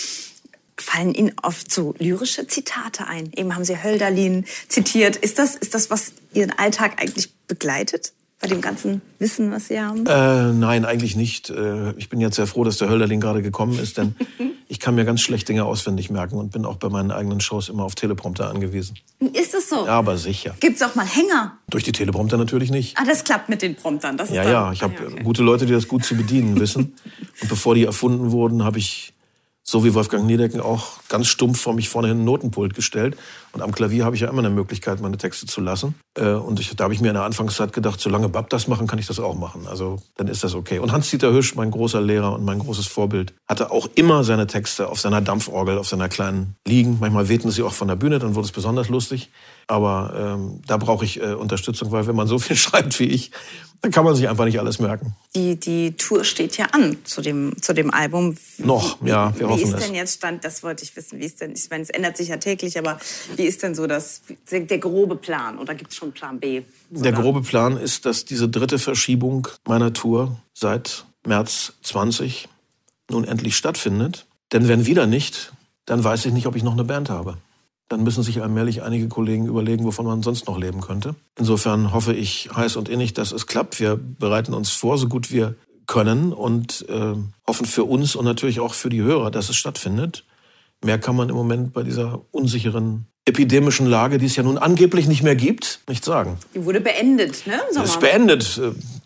Fallen 0.77 1.13
Ihnen 1.13 1.33
oft 1.43 1.71
so 1.71 1.93
lyrische 1.99 2.47
Zitate 2.47 3.05
ein? 3.05 3.31
Eben 3.35 3.53
haben 3.53 3.63
Sie 3.63 3.81
Hölderlin 3.81 4.45
zitiert. 4.67 5.15
Ist 5.15 5.37
das, 5.37 5.55
ist 5.55 5.75
das, 5.75 5.91
was 5.91 6.13
Ihren 6.33 6.51
Alltag 6.51 6.99
eigentlich 6.99 7.31
begleitet? 7.47 8.11
Bei 8.45 8.49
dem 8.49 8.61
ganzen 8.61 9.01
Wissen, 9.17 9.51
was 9.51 9.69
Sie 9.69 9.79
haben? 9.79 10.05
Äh, 10.05 10.53
nein, 10.53 10.85
eigentlich 10.85 11.15
nicht. 11.15 11.49
Äh, 11.49 11.93
ich 11.97 12.09
bin 12.09 12.21
jetzt 12.21 12.35
sehr 12.35 12.45
froh, 12.45 12.63
dass 12.63 12.77
der 12.77 12.89
Hölderling 12.89 13.19
gerade 13.19 13.41
gekommen 13.41 13.79
ist, 13.79 13.97
denn 13.97 14.15
ich 14.67 14.79
kann 14.79 14.93
mir 14.93 15.03
ganz 15.03 15.21
schlecht 15.21 15.49
Dinge 15.49 15.65
auswendig 15.65 16.11
merken 16.11 16.35
und 16.35 16.51
bin 16.51 16.63
auch 16.63 16.75
bei 16.75 16.89
meinen 16.89 17.09
eigenen 17.09 17.41
Shows 17.41 17.69
immer 17.69 17.83
auf 17.83 17.95
Teleprompter 17.95 18.47
angewiesen. 18.47 18.99
Ist 19.33 19.55
das 19.55 19.67
so? 19.67 19.87
Ja, 19.87 19.93
aber 19.93 20.17
sicher. 20.17 20.55
Gibt 20.59 20.75
es 20.75 20.83
auch 20.83 20.93
mal 20.93 21.07
Hänger? 21.07 21.57
Durch 21.71 21.83
die 21.83 21.91
Teleprompter 21.91 22.37
natürlich 22.37 22.69
nicht. 22.69 22.95
Ah, 22.99 23.03
das 23.03 23.23
klappt 23.23 23.49
mit 23.49 23.63
den 23.63 23.73
Promptern. 23.73 24.15
Das 24.15 24.29
ja, 24.29 24.43
ja, 24.43 24.71
ich 24.71 24.83
habe 24.83 24.93
ah, 24.95 25.01
ja, 25.01 25.07
okay. 25.07 25.23
gute 25.23 25.41
Leute, 25.41 25.65
die 25.65 25.73
das 25.73 25.87
gut 25.87 26.05
zu 26.05 26.15
bedienen 26.15 26.59
wissen. 26.59 26.93
und 27.41 27.49
bevor 27.49 27.73
die 27.73 27.85
erfunden 27.85 28.29
wurden, 28.29 28.63
habe 28.63 28.77
ich 28.77 29.13
so 29.63 29.83
wie 29.83 29.95
Wolfgang 29.95 30.27
Niedecken 30.27 30.61
auch 30.61 30.99
ganz 31.09 31.25
stumpf 31.25 31.59
vor 31.59 31.73
mich 31.73 31.89
vorne 31.89 32.09
hin 32.09 32.19
ein 32.19 32.25
Notenpult 32.25 32.75
gestellt. 32.75 33.17
Und 33.55 33.61
am 33.61 33.71
Klavier 33.71 34.03
habe 34.03 34.17
ich 34.17 34.21
ja 34.21 34.27
immer 34.27 34.39
eine 34.39 34.49
Möglichkeit, 34.49 34.99
meine 34.99 35.17
Texte 35.17 35.45
zu 35.45 35.61
lassen. 35.61 35.95
Äh, 36.17 36.31
und 36.31 36.59
ich, 36.59 36.75
da 36.75 36.83
habe 36.83 36.93
ich 36.93 36.99
mir 36.99 37.07
in 37.07 37.13
der 37.13 37.23
Anfangszeit 37.23 37.71
gedacht, 37.71 38.01
solange 38.01 38.27
Bab 38.27 38.49
das 38.49 38.67
machen, 38.67 38.85
kann 38.85 38.99
ich 38.99 39.07
das 39.07 39.17
auch 39.17 39.33
machen. 39.33 39.65
Also 39.65 40.01
dann 40.17 40.27
ist 40.27 40.43
das 40.43 40.55
okay. 40.55 40.79
Und 40.79 40.91
Hans-Dieter 40.91 41.31
Hüsch, 41.31 41.55
mein 41.55 41.71
großer 41.71 42.01
Lehrer 42.01 42.33
und 42.33 42.43
mein 42.43 42.59
großes 42.59 42.85
Vorbild, 42.85 43.33
hatte 43.47 43.71
auch 43.71 43.87
immer 43.95 44.25
seine 44.25 44.45
Texte 44.45 44.89
auf 44.89 44.99
seiner 44.99 45.21
Dampforgel, 45.21 45.77
auf 45.77 45.87
seiner 45.87 46.09
kleinen 46.09 46.57
liegen. 46.67 46.97
Manchmal 46.99 47.29
wehten 47.29 47.49
sie 47.49 47.63
auch 47.63 47.71
von 47.71 47.87
der 47.87 47.95
Bühne, 47.95 48.19
dann 48.19 48.35
wurde 48.35 48.45
es 48.45 48.51
besonders 48.51 48.89
lustig. 48.89 49.29
Aber 49.67 50.13
ähm, 50.37 50.61
da 50.67 50.75
brauche 50.75 51.05
ich 51.05 51.21
äh, 51.21 51.33
Unterstützung, 51.33 51.93
weil 51.93 52.07
wenn 52.07 52.15
man 52.15 52.27
so 52.27 52.37
viel 52.39 52.55
schreibt 52.57 52.99
wie 52.99 53.05
ich, 53.05 53.31
dann 53.81 53.91
kann 53.91 54.03
man 54.03 54.15
sich 54.15 54.27
einfach 54.27 54.45
nicht 54.45 54.59
alles 54.59 54.79
merken. 54.79 55.15
Die, 55.35 55.59
die 55.59 55.91
Tour 55.91 56.23
steht 56.23 56.57
ja 56.57 56.65
an 56.71 56.97
zu 57.03 57.21
dem, 57.21 57.53
zu 57.61 57.73
dem 57.73 57.91
Album. 57.91 58.35
Noch, 58.57 58.97
ja, 59.05 59.31
wir 59.37 59.47
wie 59.47 59.51
hoffen 59.51 59.63
es. 59.63 59.69
Wie 59.69 59.75
ist 59.75 59.87
denn 59.87 59.95
jetzt 59.95 60.15
Stand, 60.15 60.43
das 60.43 60.63
wollte 60.63 60.83
ich 60.83 60.95
wissen, 60.95 61.19
wie 61.19 61.25
ist 61.25 61.41
denn, 61.41 61.53
ich 61.53 61.69
meine, 61.69 61.83
es 61.83 61.89
ändert 61.91 62.17
sich 62.17 62.29
ja 62.29 62.37
täglich, 62.37 62.79
aber 62.79 62.97
wie 63.35 63.44
ist 63.45 63.63
denn 63.63 63.75
so 63.75 63.87
das, 63.87 64.21
der, 64.51 64.77
grobe 64.79 65.15
Plan 65.15 65.57
oder 65.57 65.75
gibt 65.75 65.91
es 65.91 65.97
schon 65.97 66.11
Plan 66.11 66.39
B? 66.39 66.63
Der 66.89 67.11
grobe 67.11 67.41
Plan 67.41 67.77
ist, 67.77 68.05
dass 68.05 68.25
diese 68.25 68.49
dritte 68.49 68.79
Verschiebung 68.79 69.47
meiner 69.65 69.93
Tour 69.93 70.39
seit 70.53 71.05
März 71.25 71.73
20 71.83 72.47
nun 73.09 73.23
endlich 73.23 73.55
stattfindet. 73.55 74.25
Denn 74.51 74.67
wenn 74.67 74.85
wieder 74.85 75.07
nicht, 75.07 75.53
dann 75.85 76.03
weiß 76.03 76.25
ich 76.25 76.33
nicht, 76.33 76.47
ob 76.47 76.55
ich 76.55 76.63
noch 76.63 76.73
eine 76.73 76.83
Band 76.83 77.09
habe 77.09 77.37
dann 77.89 78.03
müssen 78.03 78.23
sich 78.23 78.41
allmählich 78.41 78.81
einige 78.81 79.07
Kollegen 79.07 79.45
überlegen, 79.45 79.85
wovon 79.85 80.05
man 80.05 80.23
sonst 80.23 80.47
noch 80.47 80.57
leben 80.57 80.81
könnte. 80.81 81.15
Insofern 81.37 81.93
hoffe 81.93 82.13
ich 82.13 82.49
heiß 82.55 82.77
und 82.77 82.89
innig, 82.89 83.13
dass 83.13 83.31
es 83.31 83.45
klappt. 83.45 83.79
Wir 83.79 83.95
bereiten 83.95 84.53
uns 84.53 84.71
vor, 84.71 84.97
so 84.97 85.07
gut 85.07 85.31
wir 85.31 85.55
können 85.85 86.33
und 86.33 86.85
äh, 86.89 87.13
hoffen 87.47 87.65
für 87.65 87.83
uns 87.83 88.15
und 88.15 88.25
natürlich 88.25 88.59
auch 88.59 88.73
für 88.73 88.89
die 88.89 89.03
Hörer, 89.03 89.29
dass 89.29 89.49
es 89.49 89.55
stattfindet. 89.55 90.23
Mehr 90.85 90.99
kann 90.99 91.15
man 91.15 91.29
im 91.29 91.35
Moment 91.35 91.73
bei 91.73 91.81
dieser 91.81 92.21
unsicheren 92.31 93.07
epidemischen 93.25 93.87
Lage, 93.87 94.19
die 94.19 94.27
es 94.27 94.35
ja 94.35 94.43
nun 94.43 94.59
angeblich 94.59 95.07
nicht 95.07 95.23
mehr 95.23 95.35
gibt, 95.35 95.79
nicht 95.89 96.05
sagen. 96.05 96.37
Die 96.53 96.63
wurde 96.63 96.79
beendet, 96.79 97.47
ne? 97.47 97.59
Sommer. 97.71 97.85
Ist 97.85 97.99
beendet. 97.99 98.61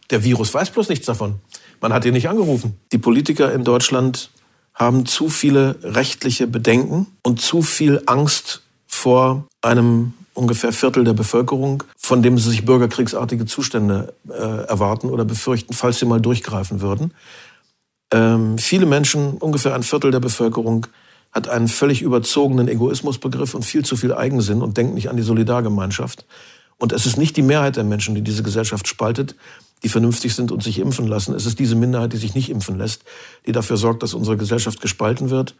Der 0.09 0.23
Virus 0.25 0.53
weiß 0.53 0.71
bloß 0.71 0.89
nichts 0.89 1.05
davon. 1.05 1.35
Man 1.79 1.93
hat 1.93 2.03
ihn 2.03 2.11
nicht 2.11 2.27
angerufen. 2.27 2.77
Die 2.91 2.97
Politiker 2.97 3.53
in 3.53 3.63
Deutschland 3.63 4.29
haben 4.73 5.05
zu 5.05 5.29
viele 5.29 5.77
rechtliche 5.81 6.47
Bedenken 6.47 7.07
und 7.23 7.39
zu 7.39 7.61
viel 7.61 8.01
Angst 8.07 8.61
vor 8.85 9.47
einem 9.61 10.13
ungefähr 10.33 10.73
Viertel 10.73 11.05
der 11.05 11.13
Bevölkerung, 11.13 11.83
von 11.97 12.21
dem 12.21 12.37
sie 12.37 12.49
sich 12.49 12.65
bürgerkriegsartige 12.65 13.45
Zustände 13.45 14.13
äh, 14.27 14.33
erwarten 14.33 15.09
oder 15.09 15.23
befürchten, 15.23 15.73
falls 15.73 15.99
sie 15.99 16.05
mal 16.05 16.19
durchgreifen 16.19 16.81
würden. 16.81 17.13
Ähm, 18.11 18.57
viele 18.57 18.85
Menschen, 18.85 19.37
ungefähr 19.37 19.75
ein 19.75 19.83
Viertel 19.83 20.11
der 20.11 20.19
Bevölkerung, 20.19 20.87
hat 21.31 21.47
einen 21.47 21.67
völlig 21.67 22.01
überzogenen 22.01 22.67
Egoismusbegriff 22.67 23.53
und 23.53 23.63
viel 23.63 23.85
zu 23.85 23.95
viel 23.95 24.13
Eigensinn 24.13 24.61
und 24.61 24.77
denkt 24.77 24.93
nicht 24.93 25.09
an 25.09 25.17
die 25.17 25.23
Solidargemeinschaft. 25.23 26.25
Und 26.77 26.91
es 26.91 27.05
ist 27.05 27.17
nicht 27.17 27.37
die 27.37 27.41
Mehrheit 27.41 27.75
der 27.75 27.83
Menschen, 27.83 28.15
die 28.15 28.21
diese 28.21 28.43
Gesellschaft 28.43 28.87
spaltet, 28.87 29.35
die 29.83 29.89
vernünftig 29.89 30.33
sind 30.33 30.51
und 30.51 30.63
sich 30.63 30.79
impfen 30.79 31.07
lassen. 31.07 31.35
Es 31.35 31.45
ist 31.45 31.59
diese 31.59 31.75
Minderheit, 31.75 32.13
die 32.13 32.17
sich 32.17 32.35
nicht 32.35 32.49
impfen 32.49 32.77
lässt, 32.77 33.03
die 33.45 33.51
dafür 33.51 33.77
sorgt, 33.77 34.03
dass 34.03 34.13
unsere 34.13 34.37
Gesellschaft 34.37 34.81
gespalten 34.81 35.29
wird 35.29 35.55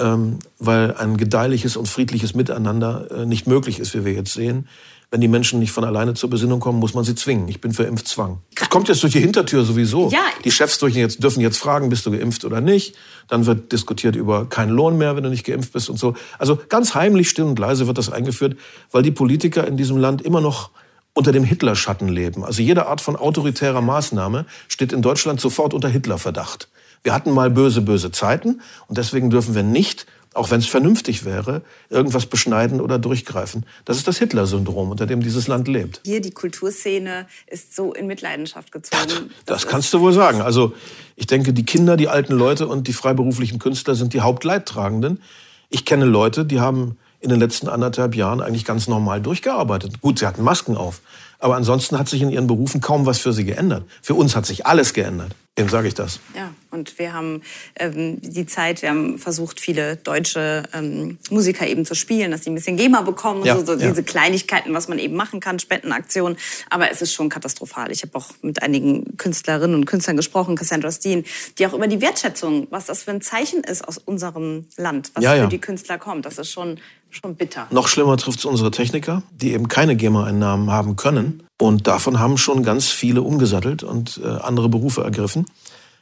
ähm, 0.00 0.38
weil 0.58 0.94
ein 0.96 1.16
gedeihliches 1.16 1.76
und 1.76 1.86
friedliches 1.86 2.34
Miteinander 2.34 3.10
äh, 3.10 3.26
nicht 3.26 3.46
möglich 3.46 3.78
ist, 3.78 3.94
wie 3.94 4.04
wir 4.04 4.12
jetzt 4.12 4.32
sehen. 4.32 4.66
Wenn 5.12 5.20
die 5.20 5.28
Menschen 5.28 5.58
nicht 5.58 5.72
von 5.72 5.82
alleine 5.82 6.14
zur 6.14 6.30
Besinnung 6.30 6.60
kommen, 6.60 6.78
muss 6.78 6.94
man 6.94 7.02
sie 7.02 7.16
zwingen. 7.16 7.48
Ich 7.48 7.60
bin 7.60 7.72
für 7.72 7.82
Impfzwang. 7.82 8.38
Das 8.54 8.70
kommt 8.70 8.86
jetzt 8.88 9.02
durch 9.02 9.12
die 9.12 9.20
Hintertür 9.20 9.64
sowieso. 9.64 10.08
Ja. 10.10 10.22
Die 10.44 10.52
Chefs 10.52 10.78
dürfen 10.78 10.98
jetzt, 10.98 11.20
dürfen 11.20 11.40
jetzt 11.40 11.58
fragen, 11.58 11.88
bist 11.88 12.06
du 12.06 12.12
geimpft 12.12 12.44
oder 12.44 12.60
nicht. 12.60 12.94
Dann 13.26 13.44
wird 13.44 13.72
diskutiert 13.72 14.14
über 14.14 14.48
keinen 14.48 14.70
Lohn 14.70 14.98
mehr, 14.98 15.16
wenn 15.16 15.24
du 15.24 15.30
nicht 15.30 15.44
geimpft 15.44 15.72
bist 15.72 15.90
und 15.90 15.98
so. 15.98 16.14
Also 16.38 16.60
ganz 16.68 16.94
heimlich, 16.94 17.28
still 17.28 17.44
und 17.44 17.58
leise 17.58 17.88
wird 17.88 17.98
das 17.98 18.08
eingeführt, 18.08 18.56
weil 18.92 19.02
die 19.02 19.10
Politiker 19.10 19.66
in 19.66 19.76
diesem 19.76 19.96
Land 19.96 20.22
immer 20.22 20.40
noch 20.40 20.70
unter 21.12 21.32
dem 21.32 21.42
Hitler-Schatten 21.42 22.08
leben. 22.08 22.44
Also 22.44 22.62
jede 22.62 22.86
Art 22.86 23.00
von 23.00 23.16
autoritärer 23.16 23.80
Maßnahme 23.80 24.46
steht 24.68 24.92
in 24.92 25.02
Deutschland 25.02 25.40
sofort 25.40 25.74
unter 25.74 25.88
Hitler-Verdacht. 25.88 26.68
Wir 27.02 27.14
hatten 27.14 27.32
mal 27.32 27.50
böse, 27.50 27.80
böse 27.80 28.12
Zeiten 28.12 28.60
und 28.86 28.96
deswegen 28.96 29.30
dürfen 29.30 29.56
wir 29.56 29.62
nicht, 29.62 30.06
auch 30.34 30.50
wenn 30.50 30.60
es 30.60 30.66
vernünftig 30.66 31.24
wäre, 31.24 31.62
irgendwas 31.88 32.26
beschneiden 32.26 32.80
oder 32.80 32.98
durchgreifen. 32.98 33.66
Das 33.84 33.96
ist 33.96 34.06
das 34.06 34.18
Hitler-Syndrom, 34.18 34.90
unter 34.90 35.06
dem 35.06 35.22
dieses 35.22 35.48
Land 35.48 35.66
lebt. 35.66 36.00
Hier 36.04 36.20
die 36.20 36.30
Kulturszene 36.30 37.26
ist 37.48 37.74
so 37.74 37.92
in 37.92 38.06
Mitleidenschaft 38.06 38.70
gezogen. 38.70 39.30
Das, 39.46 39.62
das 39.62 39.66
kannst 39.66 39.92
du 39.92 40.00
wohl 40.00 40.12
sagen. 40.12 40.40
Also 40.40 40.72
ich 41.16 41.26
denke, 41.26 41.52
die 41.52 41.64
Kinder, 41.64 41.96
die 41.96 42.08
alten 42.08 42.34
Leute 42.34 42.68
und 42.68 42.86
die 42.86 42.92
freiberuflichen 42.92 43.58
Künstler 43.58 43.96
sind 43.96 44.14
die 44.14 44.20
Hauptleidtragenden. 44.20 45.20
Ich 45.68 45.84
kenne 45.84 46.04
Leute, 46.04 46.44
die 46.44 46.60
haben 46.60 46.96
in 47.20 47.28
den 47.28 47.38
letzten 47.38 47.68
anderthalb 47.68 48.14
Jahren 48.14 48.40
eigentlich 48.40 48.64
ganz 48.64 48.88
normal 48.88 49.20
durchgearbeitet. 49.20 50.00
Gut, 50.00 50.20
sie 50.20 50.26
hatten 50.26 50.42
Masken 50.42 50.76
auf. 50.76 51.00
Aber 51.38 51.56
ansonsten 51.56 51.98
hat 51.98 52.08
sich 52.08 52.22
in 52.22 52.30
ihren 52.30 52.46
Berufen 52.46 52.80
kaum 52.80 53.04
was 53.04 53.18
für 53.18 53.32
sie 53.32 53.44
geändert. 53.44 53.84
Für 54.00 54.14
uns 54.14 54.36
hat 54.36 54.46
sich 54.46 54.66
alles 54.66 54.94
geändert. 54.94 55.34
Dem 55.60 55.68
sage 55.68 55.88
ich 55.88 55.94
das. 55.94 56.20
Ja, 56.34 56.52
und 56.70 56.98
wir 56.98 57.12
haben 57.12 57.42
ähm, 57.76 58.18
die 58.22 58.46
Zeit, 58.46 58.80
wir 58.82 58.88
haben 58.90 59.18
versucht, 59.18 59.60
viele 59.60 59.96
deutsche 59.96 60.62
ähm, 60.72 61.18
Musiker 61.30 61.66
eben 61.66 61.84
zu 61.84 61.94
spielen, 61.94 62.30
dass 62.30 62.42
die 62.42 62.50
ein 62.50 62.54
bisschen 62.54 62.76
GEMA 62.76 63.02
bekommen, 63.02 63.44
Ja, 63.44 63.58
so, 63.58 63.66
so 63.66 63.72
ja. 63.74 63.88
diese 63.88 64.02
Kleinigkeiten, 64.02 64.72
was 64.72 64.88
man 64.88 64.98
eben 64.98 65.16
machen 65.16 65.40
kann, 65.40 65.58
Spendenaktionen. 65.58 66.38
Aber 66.70 66.90
es 66.90 67.02
ist 67.02 67.12
schon 67.12 67.28
katastrophal. 67.28 67.90
Ich 67.92 68.02
habe 68.02 68.16
auch 68.16 68.28
mit 68.42 68.62
einigen 68.62 69.16
Künstlerinnen 69.18 69.74
und 69.76 69.84
Künstlern 69.84 70.16
gesprochen, 70.16 70.56
Cassandra 70.56 70.90
Steen, 70.90 71.24
die 71.58 71.66
auch 71.66 71.74
über 71.74 71.86
die 71.88 72.00
Wertschätzung, 72.00 72.66
was 72.70 72.86
das 72.86 73.02
für 73.02 73.10
ein 73.10 73.20
Zeichen 73.20 73.62
ist 73.62 73.86
aus 73.86 73.98
unserem 73.98 74.66
Land, 74.76 75.10
was 75.14 75.24
Ja, 75.24 75.34
für 75.34 75.48
die 75.48 75.58
Künstler 75.60 75.98
kommt, 75.98 76.24
das 76.24 76.38
ist 76.38 76.50
schon, 76.50 76.78
schon 77.10 77.34
bitter. 77.34 77.66
Noch 77.70 77.88
schlimmer 77.88 78.16
trifft 78.16 78.38
es 78.38 78.44
unsere 78.46 78.70
Techniker, 78.70 79.22
die 79.32 79.52
eben 79.52 79.68
keine 79.68 79.96
GEMA-Einnahmen 79.96 80.70
haben 80.70 80.96
können. 80.96 81.42
Und 81.60 81.86
davon 81.86 82.18
haben 82.18 82.38
schon 82.38 82.62
ganz 82.62 82.88
viele 82.88 83.20
umgesattelt 83.20 83.82
und 83.82 84.18
äh, 84.24 84.28
andere 84.28 84.70
Berufe 84.70 85.02
ergriffen. 85.02 85.44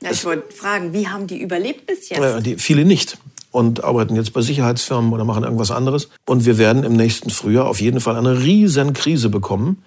Ja, 0.00 0.12
ich 0.12 0.24
wollte 0.24 0.54
fragen, 0.54 0.92
wie 0.92 1.08
haben 1.08 1.26
die 1.26 1.40
überlebt 1.40 1.84
bis 1.84 2.08
jetzt? 2.08 2.20
Äh, 2.20 2.40
die, 2.40 2.58
viele 2.58 2.84
nicht. 2.84 3.18
Und 3.50 3.82
arbeiten 3.82 4.14
jetzt 4.14 4.32
bei 4.32 4.40
Sicherheitsfirmen 4.40 5.12
oder 5.12 5.24
machen 5.24 5.42
irgendwas 5.42 5.72
anderes. 5.72 6.10
Und 6.26 6.44
wir 6.44 6.58
werden 6.58 6.84
im 6.84 6.92
nächsten 6.92 7.30
Frühjahr 7.30 7.66
auf 7.66 7.80
jeden 7.80 8.00
Fall 8.00 8.16
eine 8.16 8.40
riesen 8.40 8.92
Krise 8.92 9.30
bekommen, 9.30 9.82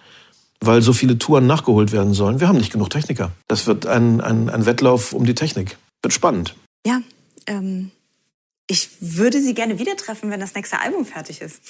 weil 0.60 0.82
so 0.82 0.92
viele 0.92 1.18
Touren 1.18 1.48
nachgeholt 1.48 1.94
werden 1.94 2.14
sollen. 2.14 2.42
Wir 2.42 2.50
haben 2.50 2.58
nicht 2.58 2.74
genug 2.74 2.90
Techniker. 2.90 3.32
Das 3.48 3.66
wird 3.66 3.86
ein, 3.86 4.20
ein, 4.20 4.50
ein 4.50 4.66
Wettlauf 4.66 5.14
um 5.14 5.26
die 5.26 5.36
Technik. 5.36 5.78
Wird 6.02 6.14
spannend. 6.14 6.54
Ja, 6.86 7.02
ähm, 7.48 7.92
ich 8.68 8.90
würde 9.00 9.42
Sie 9.42 9.54
gerne 9.54 9.80
wieder 9.80 9.96
treffen, 9.96 10.32
wenn 10.32 10.42
das 10.42 10.54
nächste 10.54 10.82
Album 10.82 11.06
fertig 11.06 11.40
ist. 11.40 11.62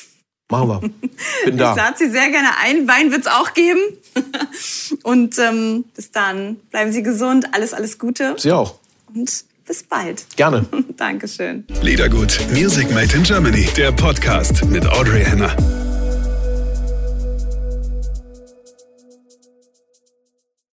Machen 0.52 0.68
wir. 0.70 0.80
Bin 1.46 1.54
Ich 1.54 1.56
da. 1.58 1.74
lade 1.74 1.98
Sie 1.98 2.10
sehr 2.10 2.30
gerne 2.30 2.50
ein. 2.64 2.88
Wein 2.88 3.12
wird 3.12 3.22
es 3.22 3.28
auch 3.28 3.54
geben. 3.54 3.80
Und 5.04 5.38
ähm, 5.40 5.86
bis 5.96 6.12
dann 6.12 6.58
bleiben 6.72 6.92
Sie 6.92 7.02
gesund. 7.04 7.48
Alles, 7.54 7.74
alles 7.74 7.98
Gute. 7.98 8.36
Sie 8.38 8.52
auch. 8.52 8.76
Und 9.14 9.46
bis 9.66 9.84
bald. 9.84 10.26
Gerne. 10.36 10.66
Dankeschön. 10.98 11.66
Liedergut, 11.82 12.38
Music 12.54 12.92
Made 12.92 13.16
in 13.16 13.24
Germany, 13.24 13.68
der 13.78 13.92
Podcast 13.92 14.66
mit 14.66 14.86
Audrey 14.88 15.24
Henner. 15.24 15.56